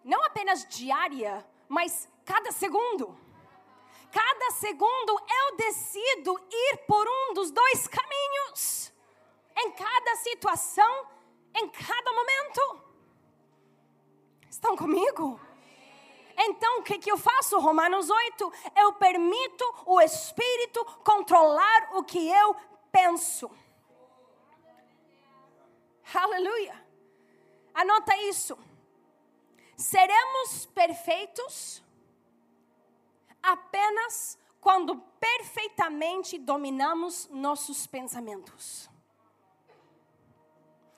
não 0.04 0.24
apenas 0.24 0.66
diária, 0.66 1.46
mas 1.68 2.08
cada 2.24 2.50
segundo. 2.50 3.15
Segundo 4.58 5.20
eu 5.28 5.56
decido 5.56 6.34
ir 6.50 6.78
por 6.86 7.06
um 7.06 7.34
dos 7.34 7.50
dois 7.50 7.86
caminhos. 7.86 8.90
Em 9.54 9.70
cada 9.72 10.16
situação, 10.16 11.06
em 11.54 11.68
cada 11.68 12.12
momento. 12.12 12.80
Estão 14.48 14.74
comigo? 14.74 15.38
Então, 16.38 16.78
o 16.78 16.82
que, 16.82 16.98
que 16.98 17.12
eu 17.12 17.18
faço? 17.18 17.58
Romanos 17.58 18.08
8. 18.08 18.52
Eu 18.76 18.94
permito 18.94 19.64
o 19.84 20.00
Espírito 20.00 20.82
controlar 21.04 21.90
o 21.94 22.02
que 22.02 22.26
eu 22.26 22.56
penso. 22.90 23.50
Aleluia. 26.14 26.82
Anota 27.74 28.16
isso. 28.22 28.58
Seremos 29.76 30.64
perfeitos 30.66 31.82
apenas 33.42 34.38
quando 34.60 34.96
perfeitamente 35.20 36.38
dominamos 36.38 37.28
nossos 37.30 37.86
pensamentos. 37.86 38.88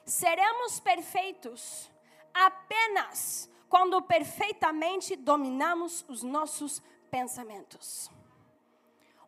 Seremos 0.05 0.81
perfeitos 0.81 1.91
apenas 2.33 3.51
quando 3.69 4.01
perfeitamente 4.01 5.17
dominamos 5.17 6.05
os 6.09 6.23
nossos 6.23 6.83
pensamentos. 7.11 8.11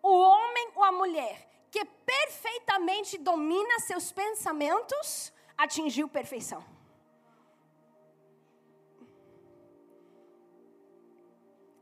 O 0.03 0.09
homem 0.09 0.71
ou 0.75 0.85
a 0.85 0.93
mulher 0.93 1.49
que 1.71 1.85
perfeitamente 1.85 3.19
domina 3.19 3.79
seus 3.81 4.11
pensamentos 4.11 5.33
atingiu 5.57 6.09
perfeição. 6.09 6.65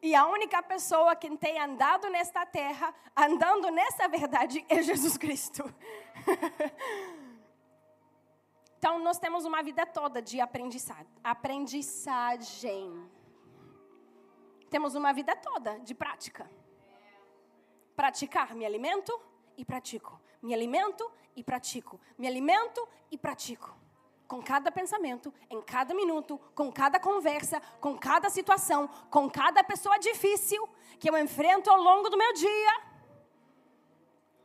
E 0.00 0.14
a 0.14 0.26
única 0.26 0.62
pessoa 0.62 1.16
que 1.16 1.36
tem 1.36 1.58
andado 1.58 2.08
nesta 2.08 2.46
terra, 2.46 2.94
andando 3.16 3.70
nessa 3.70 4.08
verdade, 4.08 4.64
é 4.68 4.82
Jesus 4.82 5.16
Cristo. 5.16 5.64
Então, 8.78 9.00
nós 9.00 9.18
temos 9.18 9.44
uma 9.44 9.60
vida 9.60 9.84
toda 9.84 10.22
de 10.22 10.40
aprendizagem. 10.40 11.04
aprendizagem. 11.24 13.10
Temos 14.70 14.94
uma 14.94 15.12
vida 15.12 15.34
toda 15.34 15.80
de 15.80 15.96
prática. 15.96 16.48
Praticar, 17.96 18.54
me 18.54 18.64
alimento 18.64 19.20
e 19.56 19.64
pratico. 19.64 20.20
Me 20.40 20.54
alimento 20.54 21.10
e 21.34 21.42
pratico. 21.42 22.00
Me 22.16 22.28
alimento 22.28 22.88
e 23.10 23.18
pratico. 23.18 23.76
Com 24.28 24.42
cada 24.42 24.70
pensamento, 24.70 25.32
em 25.48 25.62
cada 25.62 25.94
minuto, 25.94 26.38
com 26.54 26.70
cada 26.70 27.00
conversa, 27.00 27.60
com 27.80 27.98
cada 27.98 28.28
situação, 28.28 28.86
com 29.10 29.28
cada 29.30 29.64
pessoa 29.64 29.98
difícil 29.98 30.68
que 31.00 31.08
eu 31.08 31.16
enfrento 31.16 31.70
ao 31.70 31.80
longo 31.80 32.10
do 32.10 32.18
meu 32.18 32.34
dia. 32.34 32.80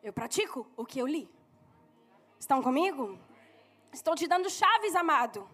Eu 0.01 0.13
pratico 0.13 0.65
o 0.77 0.85
que 0.85 0.99
eu 0.99 1.05
li. 1.05 1.29
Estão 2.39 2.63
comigo? 2.63 3.19
Estou 3.91 4.15
te 4.15 4.25
dando 4.25 4.49
chaves, 4.49 4.95
amado, 4.95 5.49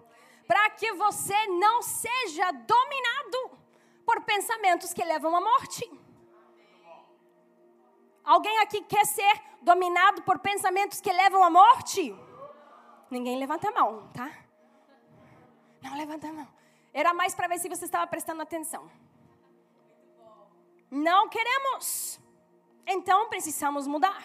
para 0.47 0.69
que 0.69 0.93
você 0.93 1.47
não 1.47 1.81
seja 1.81 2.51
dominado 2.51 3.59
por 4.05 4.21
pensamentos 4.21 4.93
que 4.93 5.03
levam 5.03 5.35
à 5.35 5.41
morte. 5.41 5.91
Alguém 8.23 8.59
aqui 8.59 8.81
quer 8.83 9.05
ser 9.07 9.41
dominado 9.61 10.21
por 10.21 10.37
pensamentos 10.37 11.01
que 11.01 11.11
levam 11.11 11.43
à 11.43 11.49
morte? 11.49 12.15
Ninguém 13.09 13.37
levanta 13.37 13.69
a 13.69 13.71
mão, 13.71 14.07
tá? 14.13 14.31
Não 15.81 15.97
levanta 15.97 16.27
a 16.27 16.33
mão. 16.33 16.47
Era 16.93 17.13
mais 17.13 17.33
para 17.33 17.47
ver 17.47 17.59
se 17.59 17.69
você 17.69 17.85
estava 17.85 18.05
prestando 18.07 18.41
atenção. 18.41 18.89
Não 20.91 21.29
queremos. 21.29 22.19
Então 22.85 23.29
precisamos 23.29 23.87
mudar. 23.87 24.23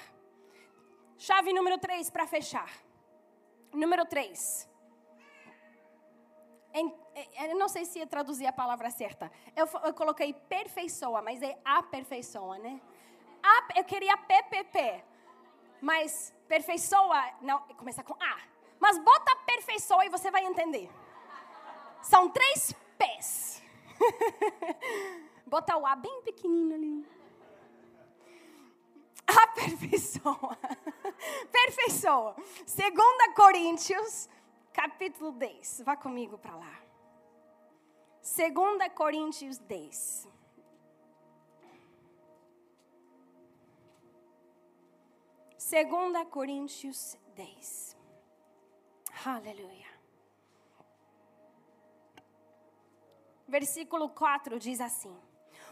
Chave 1.16 1.53
número 1.53 1.78
3 1.78 2.11
para 2.11 2.26
fechar. 2.26 2.70
Número 3.72 4.05
3. 4.05 4.68
Eu 6.74 7.57
não 7.57 7.68
sei 7.68 7.85
se 7.85 7.99
ia 8.01 8.07
traduzir 8.07 8.47
a 8.47 8.53
palavra 8.53 8.91
certa. 8.91 9.30
Eu, 9.55 9.66
eu 9.85 9.95
coloquei 9.95 10.32
perfeiçoa, 10.32 11.22
mas 11.22 11.41
é 11.43 11.59
aperfeiçoa, 11.64 12.59
né? 12.59 12.80
eu 13.76 13.85
queria 13.85 14.16
PPP. 14.16 15.05
Mas 15.80 16.35
perfeiçoa, 16.49 17.22
não, 17.41 17.61
começa 17.76 18.03
com 18.03 18.14
A. 18.14 18.54
Mas 18.79 18.99
bota 18.99 19.37
perfeiçoa 19.47 20.05
e 20.07 20.09
você 20.09 20.31
vai 20.31 20.45
entender. 20.45 20.91
São 22.03 22.29
três 22.29 22.75
P's. 22.99 23.62
bota 25.47 25.77
o 25.77 25.87
A 25.87 25.97
bem 25.97 26.22
pequenino 26.22 26.75
ali. 26.75 27.07
Aperfeiçoa. 29.27 30.59
Perfeiçoa. 31.51 32.37
Segunda 32.66 33.33
Coríntios, 33.35 34.29
capítulo 34.72 35.33
10. 35.33 35.83
Vá 35.85 35.97
comigo 35.97 36.37
para 36.39 36.55
lá. 36.57 36.81
Segunda 38.20 38.89
Coríntios 38.91 39.59
10. 39.59 40.29
2 45.59 46.29
Coríntios 46.31 47.16
10. 47.35 47.93
Aleluia. 49.27 49.87
Versículo 53.49 54.11
4 54.11 54.59
diz 54.59 54.81
assim: 54.81 55.16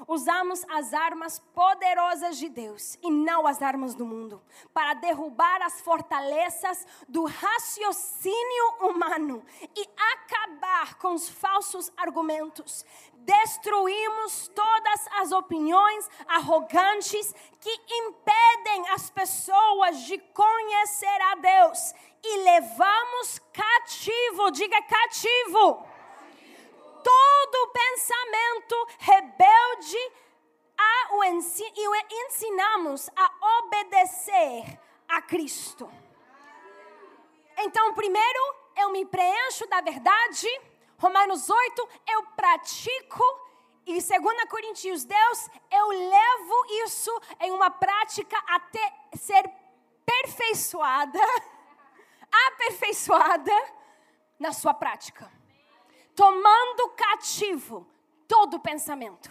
Usamos 0.06 0.64
as 0.68 0.92
armas 0.92 1.38
poderosas 1.54 2.36
de 2.36 2.48
Deus 2.48 2.98
e 3.02 3.10
não 3.10 3.46
as 3.46 3.62
armas 3.62 3.94
do 3.94 4.04
mundo, 4.04 4.42
para 4.72 4.94
derrubar 4.94 5.62
as 5.62 5.80
fortalezas 5.80 6.86
do 7.08 7.24
raciocínio 7.24 8.74
humano 8.80 9.44
e 9.76 9.88
acabar 10.12 10.98
com 10.98 11.14
os 11.14 11.28
falsos 11.28 11.92
argumentos. 11.96 12.84
Destruímos 13.14 14.48
todas 14.48 15.06
as 15.20 15.30
opiniões 15.30 16.10
arrogantes 16.26 17.32
que 17.60 17.80
impedem 17.88 18.88
as 18.90 19.10
pessoas 19.10 20.00
de 20.00 20.18
conhecer 20.18 21.20
a 21.30 21.34
Deus 21.36 21.94
e 22.24 22.36
levamos 22.44 23.40
cativo, 23.52 24.50
diga 24.50 24.80
cativo, 24.82 25.86
todo 27.02 27.72
pensamento 27.72 28.88
rebelde 28.98 30.12
a 30.78 31.14
o 31.16 31.24
e 31.24 31.88
o 31.88 31.94
ensinamos 32.26 33.10
a 33.14 33.58
obedecer 33.58 34.80
a 35.08 35.20
Cristo. 35.22 35.90
Então, 37.58 37.94
primeiro, 37.94 38.54
eu 38.76 38.90
me 38.90 39.04
preencho 39.04 39.66
da 39.68 39.80
verdade 39.80 40.48
Romanos 41.02 41.50
8, 41.50 41.88
eu 42.10 42.22
pratico. 42.36 43.24
E 43.84 43.94
2 43.94 44.44
Coríntios, 44.48 45.04
Deus, 45.04 45.50
eu 45.68 45.88
levo 45.88 46.66
isso 46.84 47.10
em 47.40 47.50
uma 47.50 47.68
prática 47.68 48.40
até 48.46 48.94
ser 49.16 49.50
perfeiçoada, 50.06 51.18
aperfeiçoada 52.46 53.52
na 54.38 54.52
sua 54.52 54.72
prática. 54.72 55.28
Tomando 56.14 56.90
cativo 56.90 57.86
todo 58.28 58.60
pensamento. 58.60 59.30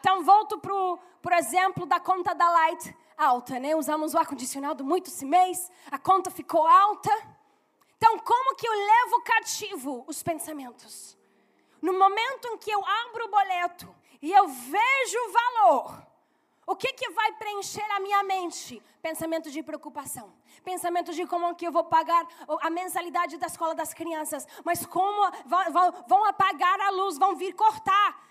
Então, 0.00 0.24
volto 0.24 0.58
para 0.58 0.72
o 0.74 0.98
exemplo 1.38 1.86
da 1.86 1.98
conta 1.98 2.34
da 2.34 2.48
Light 2.48 2.96
alta, 3.18 3.58
né? 3.58 3.74
Usamos 3.74 4.14
o 4.14 4.18
ar-condicionado 4.18 4.84
muito 4.84 5.08
esse 5.08 5.26
mês, 5.26 5.70
a 5.90 5.98
conta 5.98 6.30
ficou 6.30 6.66
alta. 6.66 7.10
Então, 7.96 8.16
como 8.20 8.54
que 8.54 8.66
eu 8.66 8.72
levo 8.72 9.22
cativo 9.22 10.04
os 10.06 10.22
pensamentos? 10.22 11.18
No 11.82 11.98
momento 11.98 12.46
em 12.46 12.58
que 12.58 12.70
eu 12.70 12.84
abro 12.84 13.24
o 13.24 13.30
boleto 13.30 13.94
e 14.22 14.32
eu 14.32 14.46
vejo 14.46 15.18
o 15.18 15.32
valor, 15.32 16.06
o 16.64 16.76
que, 16.76 16.92
que 16.92 17.10
vai 17.10 17.32
preencher 17.32 17.90
a 17.92 18.00
minha 18.00 18.22
mente? 18.22 18.80
Pensamento 19.02 19.50
de 19.50 19.62
preocupação. 19.62 20.32
Pensamento 20.64 21.12
de 21.12 21.26
como 21.26 21.54
que 21.54 21.66
eu 21.66 21.72
vou 21.72 21.84
pagar 21.84 22.26
a 22.60 22.70
mensalidade 22.70 23.36
da 23.36 23.46
escola 23.46 23.74
das 23.74 23.94
crianças. 23.94 24.46
Mas 24.64 24.84
como 24.84 25.30
vão 26.06 26.24
apagar 26.24 26.80
a 26.80 26.90
luz, 26.90 27.18
vão 27.18 27.36
vir 27.36 27.54
cortar. 27.54 28.28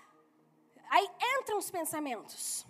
Aí 0.90 1.08
entram 1.38 1.58
os 1.58 1.70
pensamentos. 1.70 2.66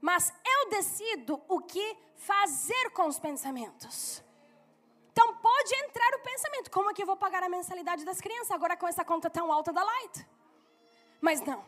Mas 0.00 0.32
eu 0.44 0.70
decido 0.70 1.42
o 1.48 1.60
que 1.60 1.96
fazer 2.16 2.90
com 2.90 3.06
os 3.06 3.18
pensamentos. 3.18 4.22
Então 5.12 5.34
pode 5.36 5.74
entrar 5.74 6.14
o 6.14 6.20
pensamento: 6.20 6.70
como 6.70 6.90
é 6.90 6.94
que 6.94 7.02
eu 7.02 7.06
vou 7.06 7.16
pagar 7.16 7.42
a 7.42 7.48
mensalidade 7.48 8.04
das 8.04 8.20
crianças 8.20 8.50
agora 8.50 8.76
com 8.76 8.86
essa 8.86 9.04
conta 9.04 9.28
tão 9.28 9.52
alta 9.52 9.72
da 9.72 9.82
Light? 9.82 10.26
Mas 11.20 11.40
não, 11.40 11.64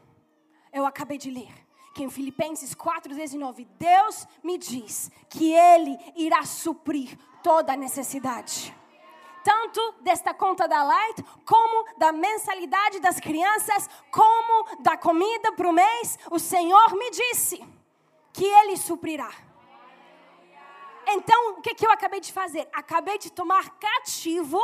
eu 0.72 0.86
acabei 0.86 1.18
de 1.18 1.30
ler 1.30 1.69
que 1.94 2.02
em 2.02 2.10
Filipenses 2.10 2.74
4,19, 2.74 3.66
Deus 3.78 4.26
me 4.42 4.56
diz 4.58 5.10
que 5.28 5.52
Ele 5.52 5.98
irá 6.16 6.44
suprir 6.44 7.18
toda 7.42 7.72
a 7.72 7.76
necessidade. 7.76 8.74
Tanto 9.42 9.94
desta 10.02 10.34
conta 10.34 10.68
da 10.68 10.82
Light, 10.82 11.22
como 11.46 11.98
da 11.98 12.12
mensalidade 12.12 13.00
das 13.00 13.18
crianças, 13.18 13.88
como 14.10 14.80
da 14.80 14.96
comida 14.96 15.52
para 15.52 15.68
o 15.68 15.72
mês, 15.72 16.18
o 16.30 16.38
Senhor 16.38 16.94
me 16.94 17.10
disse 17.10 17.64
que 18.32 18.44
Ele 18.44 18.76
suprirá. 18.76 19.30
Então, 21.08 21.58
o 21.58 21.60
que, 21.62 21.74
que 21.74 21.86
eu 21.86 21.90
acabei 21.90 22.20
de 22.20 22.32
fazer? 22.32 22.68
Acabei 22.72 23.18
de 23.18 23.32
tomar 23.32 23.70
cativo 23.78 24.60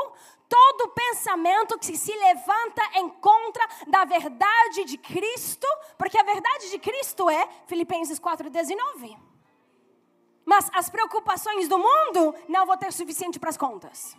todo 0.49 0.89
pensamento 0.91 1.79
que 1.79 1.97
se 1.97 2.15
levanta 2.17 2.83
em 2.95 3.09
contra 3.09 3.67
da 3.87 4.05
verdade 4.05 4.85
de 4.85 4.99
Cristo, 4.99 5.67
porque 5.99 6.19
a 6.19 6.23
verdade 6.23 6.71
de 6.71 6.79
Cristo 6.79 7.29
é 7.29 7.49
Filipenses 7.67 8.19
4,19. 8.19 9.17
Mas 10.45 10.71
as 10.73 10.89
preocupações 10.89 11.69
do 11.69 11.79
mundo 11.79 12.35
não 12.49 12.65
vou 12.65 12.77
ter 12.77 12.93
suficiente 12.93 13.39
para 13.39 13.51
as 13.51 13.57
contas. 13.57 14.17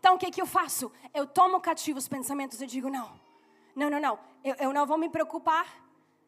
Então 0.00 0.16
o 0.16 0.18
que, 0.18 0.30
que 0.30 0.42
eu 0.42 0.46
faço? 0.46 0.90
Eu 1.14 1.26
tomo 1.26 1.60
cativo 1.60 1.98
os 1.98 2.08
pensamentos 2.08 2.60
e 2.60 2.66
digo: 2.66 2.90
não, 2.90 3.10
não, 3.74 3.88
não, 3.88 4.00
não, 4.00 4.18
eu, 4.42 4.54
eu 4.56 4.72
não 4.72 4.84
vou 4.84 4.98
me 4.98 5.08
preocupar, 5.08 5.66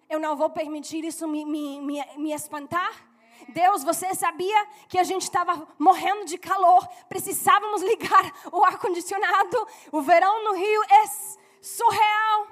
eu 0.09 0.21
não 0.21 0.37
vou 0.37 0.49
permitir 0.49 1.05
isso 1.05 1.27
me, 1.27 1.45
me, 1.45 1.81
me, 1.81 2.03
me 2.17 2.33
espantar. 2.33 2.93
Deus, 3.49 3.85
você 3.85 4.15
sabia 4.15 4.67
que 4.89 4.99
a 4.99 5.05
gente 5.05 5.23
estava 5.23 5.67
morrendo 5.79 6.25
de 6.25 6.39
calor, 6.39 6.87
precisávamos 7.09 7.83
ligar 7.83 8.33
o 8.53 8.65
ar-condicionado. 8.65 9.69
O 9.93 10.03
verão 10.03 10.45
no 10.45 10.55
Rio 10.55 10.83
é 10.83 11.05
surreal. 11.61 12.47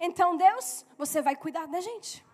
Então, 0.00 0.36
Deus, 0.36 0.84
você 0.98 1.22
vai 1.22 1.36
cuidar 1.36 1.66
da 1.66 1.80
gente. 1.80 2.24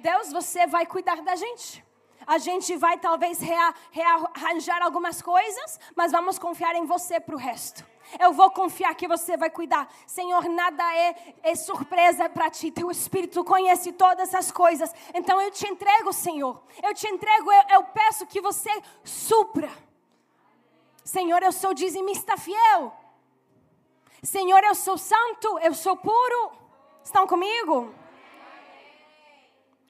Deus, 0.00 0.32
você 0.32 0.66
vai 0.66 0.86
cuidar 0.86 1.22
da 1.22 1.36
gente. 1.36 1.84
A 2.26 2.38
gente 2.38 2.74
vai 2.76 2.98
talvez 2.98 3.38
rea, 3.38 3.74
rearranjar 3.90 4.82
algumas 4.82 5.20
coisas, 5.20 5.78
mas 5.94 6.12
vamos 6.12 6.38
confiar 6.38 6.74
em 6.74 6.86
você 6.86 7.20
para 7.20 7.34
o 7.34 7.38
resto. 7.38 7.84
Eu 8.18 8.32
vou 8.32 8.50
confiar 8.50 8.94
que 8.94 9.08
você 9.08 9.36
vai 9.36 9.50
cuidar. 9.50 9.88
Senhor, 10.06 10.48
nada 10.48 10.82
é, 10.96 11.34
é 11.42 11.54
surpresa 11.54 12.28
para 12.28 12.50
ti. 12.50 12.70
Teu 12.70 12.90
Espírito 12.90 13.44
conhece 13.44 13.92
todas 13.92 14.34
as 14.34 14.50
coisas. 14.50 14.92
Então 15.12 15.40
eu 15.40 15.50
te 15.50 15.66
entrego, 15.66 16.12
Senhor. 16.12 16.62
Eu 16.82 16.94
te 16.94 17.06
entrego, 17.08 17.52
eu, 17.52 17.62
eu 17.70 17.84
peço 17.84 18.26
que 18.26 18.40
você 18.40 18.70
supra. 19.02 19.70
Senhor, 21.04 21.42
eu 21.42 21.52
sou 21.52 21.74
dizimista 21.74 22.36
fiel. 22.36 22.94
Senhor, 24.22 24.62
eu 24.64 24.74
sou 24.74 24.96
santo, 24.96 25.58
eu 25.58 25.74
sou 25.74 25.96
puro. 25.96 26.52
Estão 27.04 27.26
comigo? 27.26 27.94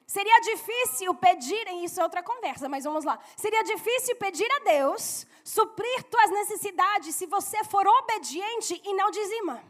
Seria 0.07 0.39
difícil 0.39 1.13
pedir, 1.15 1.67
isso 1.83 1.99
é 1.99 2.03
outra 2.03 2.21
conversa, 2.21 2.69
mas 2.69 2.83
vamos 2.83 3.03
lá. 3.03 3.19
Seria 3.35 3.63
difícil 3.63 4.15
pedir 4.17 4.49
a 4.57 4.59
Deus 4.59 5.25
suprir 5.43 6.03
tuas 6.03 6.29
necessidades 6.29 7.15
se 7.15 7.25
você 7.25 7.63
for 7.63 7.87
obediente 7.87 8.79
e 8.85 8.93
não 8.93 9.09
dizima. 9.09 9.63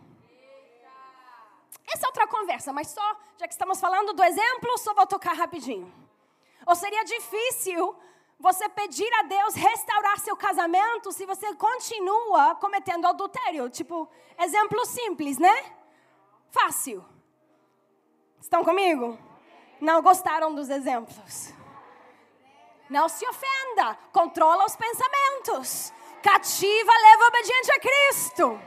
Essa 1.87 2.05
é 2.05 2.07
outra 2.07 2.27
conversa, 2.27 2.73
mas 2.73 2.87
só, 2.89 3.17
já 3.37 3.47
que 3.47 3.53
estamos 3.53 3.79
falando 3.79 4.11
do 4.13 4.23
exemplo, 4.23 4.77
só 4.77 4.93
vou 4.93 5.07
tocar 5.07 5.33
rapidinho. 5.33 5.93
Ou 6.65 6.75
seria 6.75 7.03
difícil 7.03 7.95
você 8.37 8.67
pedir 8.67 9.11
a 9.13 9.21
Deus 9.23 9.53
restaurar 9.53 10.19
seu 10.19 10.35
casamento 10.35 11.11
se 11.13 11.25
você 11.25 11.55
continua 11.55 12.55
cometendo 12.55 13.05
adultério? 13.05 13.69
Tipo, 13.69 14.09
exemplo 14.37 14.85
simples, 14.85 15.37
né? 15.37 15.73
Fácil. 16.49 17.05
Estão 18.41 18.63
comigo? 18.63 19.17
Não 19.79 20.01
gostaram 20.01 20.53
dos 20.53 20.69
exemplos? 20.69 21.53
Não 22.89 23.09
se 23.09 23.25
ofenda, 23.27 23.95
controla 24.11 24.65
os 24.65 24.75
pensamentos. 24.75 25.91
Cativa, 26.21 26.91
leva 26.91 27.27
obediente 27.27 27.71
a 27.71 27.79
Cristo. 27.79 28.59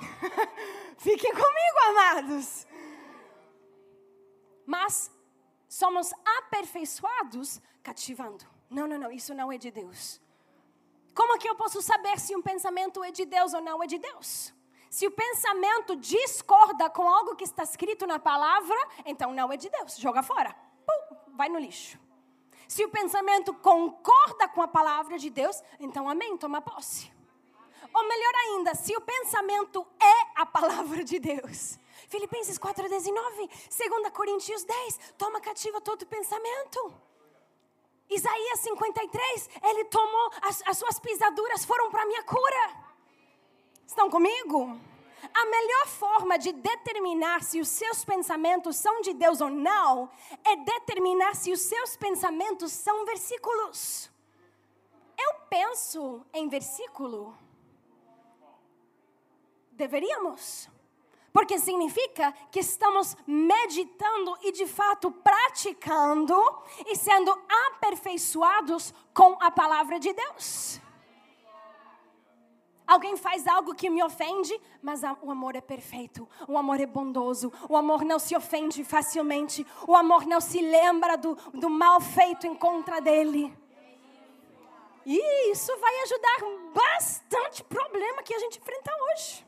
Fiquem 0.98 1.32
comigo, 1.32 1.78
amados. 1.88 2.66
Mas 4.66 5.10
somos 5.68 6.12
aperfeiçoados 6.38 7.60
cativando. 7.82 8.44
Não, 8.70 8.86
não, 8.86 8.98
não, 8.98 9.10
isso 9.10 9.34
não 9.34 9.50
é 9.50 9.58
de 9.58 9.70
Deus. 9.70 10.20
Como 11.14 11.38
que 11.38 11.48
eu 11.48 11.54
posso 11.54 11.82
saber 11.82 12.18
se 12.18 12.34
um 12.34 12.42
pensamento 12.42 13.02
é 13.04 13.10
de 13.10 13.24
Deus 13.24 13.52
ou 13.52 13.60
não 13.60 13.82
é 13.82 13.86
de 13.86 13.98
Deus? 13.98 14.54
Se 14.92 15.06
o 15.06 15.10
pensamento 15.10 15.96
discorda 15.96 16.90
com 16.90 17.08
algo 17.08 17.34
que 17.34 17.44
está 17.44 17.62
escrito 17.62 18.06
na 18.06 18.18
palavra, 18.18 18.76
então 19.06 19.32
não 19.32 19.50
é 19.50 19.56
de 19.56 19.70
Deus. 19.70 19.96
Joga 19.96 20.22
fora. 20.22 20.54
Pum, 20.84 21.16
vai 21.34 21.48
no 21.48 21.58
lixo. 21.58 21.98
Se 22.68 22.84
o 22.84 22.90
pensamento 22.90 23.54
concorda 23.54 24.48
com 24.48 24.60
a 24.60 24.68
palavra 24.68 25.16
de 25.16 25.30
Deus, 25.30 25.62
então 25.80 26.06
amém, 26.06 26.36
toma 26.36 26.60
posse. 26.60 27.10
Ou 27.94 28.06
melhor 28.06 28.34
ainda, 28.42 28.74
se 28.74 28.94
o 28.94 29.00
pensamento 29.00 29.86
é 29.98 30.42
a 30.42 30.44
palavra 30.44 31.02
de 31.02 31.18
Deus. 31.18 31.78
Filipenses 32.06 32.58
4,19, 32.58 33.48
2 33.48 34.12
Coríntios 34.12 34.62
10, 34.62 35.14
toma 35.16 35.40
cativa 35.40 35.80
todo 35.80 36.04
pensamento. 36.04 36.94
Isaías 38.10 38.60
53, 38.60 39.48
ele 39.62 39.86
tomou, 39.86 40.30
as, 40.42 40.62
as 40.66 40.76
suas 40.76 40.98
pisaduras 40.98 41.64
foram 41.64 41.90
para 41.90 42.02
a 42.02 42.06
minha 42.06 42.22
cura. 42.24 42.81
Estão 43.92 44.08
comigo? 44.08 44.80
A 45.34 45.44
melhor 45.44 45.86
forma 45.86 46.38
de 46.38 46.50
determinar 46.50 47.42
se 47.42 47.60
os 47.60 47.68
seus 47.68 48.02
pensamentos 48.06 48.74
são 48.76 49.02
de 49.02 49.12
Deus 49.12 49.42
ou 49.42 49.50
não 49.50 50.10
é 50.42 50.56
determinar 50.56 51.36
se 51.36 51.52
os 51.52 51.60
seus 51.60 51.94
pensamentos 51.94 52.72
são 52.72 53.04
versículos. 53.04 54.10
Eu 55.18 55.34
penso 55.50 56.24
em 56.32 56.48
versículo 56.48 57.36
Deveríamos. 59.72 60.70
Porque 61.30 61.58
significa 61.58 62.32
que 62.50 62.60
estamos 62.60 63.14
meditando 63.26 64.38
e 64.42 64.52
de 64.52 64.66
fato 64.66 65.10
praticando 65.10 66.34
e 66.86 66.96
sendo 66.96 67.30
aperfeiçoados 67.66 68.94
com 69.12 69.36
a 69.38 69.50
palavra 69.50 70.00
de 70.00 70.14
Deus. 70.14 70.80
Alguém 72.92 73.16
faz 73.16 73.46
algo 73.46 73.74
que 73.74 73.88
me 73.88 74.04
ofende, 74.04 74.52
mas 74.82 75.00
o 75.22 75.30
amor 75.30 75.56
é 75.56 75.62
perfeito, 75.62 76.28
o 76.46 76.58
amor 76.58 76.78
é 76.78 76.84
bondoso, 76.84 77.50
o 77.66 77.74
amor 77.74 78.04
não 78.04 78.18
se 78.18 78.36
ofende 78.36 78.84
facilmente, 78.84 79.66
o 79.88 79.96
amor 79.96 80.26
não 80.26 80.42
se 80.42 80.60
lembra 80.60 81.16
do, 81.16 81.34
do 81.54 81.70
mal 81.70 82.02
feito 82.02 82.46
em 82.46 82.54
contra 82.54 83.00
dele. 83.00 83.50
E 85.06 85.50
isso 85.50 85.74
vai 85.78 86.02
ajudar 86.02 86.38
bastante 86.74 87.64
problema 87.64 88.22
que 88.22 88.34
a 88.34 88.38
gente 88.38 88.58
enfrenta 88.58 88.90
hoje. 89.04 89.46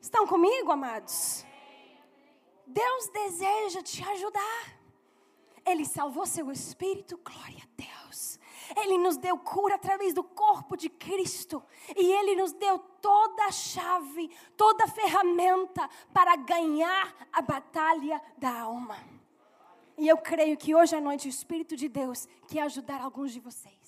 Estão 0.00 0.26
comigo, 0.26 0.72
amados? 0.72 1.44
Deus 2.66 3.08
deseja 3.08 3.82
te 3.82 4.02
ajudar. 4.02 4.80
Ele 5.66 5.84
salvou 5.84 6.24
seu 6.24 6.50
espírito, 6.50 7.20
glória 7.22 7.62
a 7.62 7.68
Deus. 7.76 8.01
Ele 8.76 8.98
nos 8.98 9.16
deu 9.16 9.38
cura 9.38 9.74
através 9.74 10.14
do 10.14 10.22
corpo 10.22 10.76
de 10.76 10.88
Cristo. 10.88 11.62
E 11.96 12.12
Ele 12.12 12.36
nos 12.36 12.52
deu 12.52 12.78
toda 12.78 13.44
a 13.44 13.52
chave, 13.52 14.30
toda 14.56 14.84
a 14.84 14.88
ferramenta 14.88 15.88
para 16.12 16.36
ganhar 16.36 17.14
a 17.32 17.42
batalha 17.42 18.20
da 18.36 18.60
alma. 18.60 18.96
E 19.98 20.08
eu 20.08 20.16
creio 20.16 20.56
que 20.56 20.74
hoje 20.74 20.96
à 20.96 21.00
noite 21.00 21.28
o 21.28 21.30
Espírito 21.30 21.76
de 21.76 21.88
Deus 21.88 22.26
quer 22.48 22.62
ajudar 22.62 23.00
alguns 23.00 23.32
de 23.32 23.40
vocês 23.40 23.81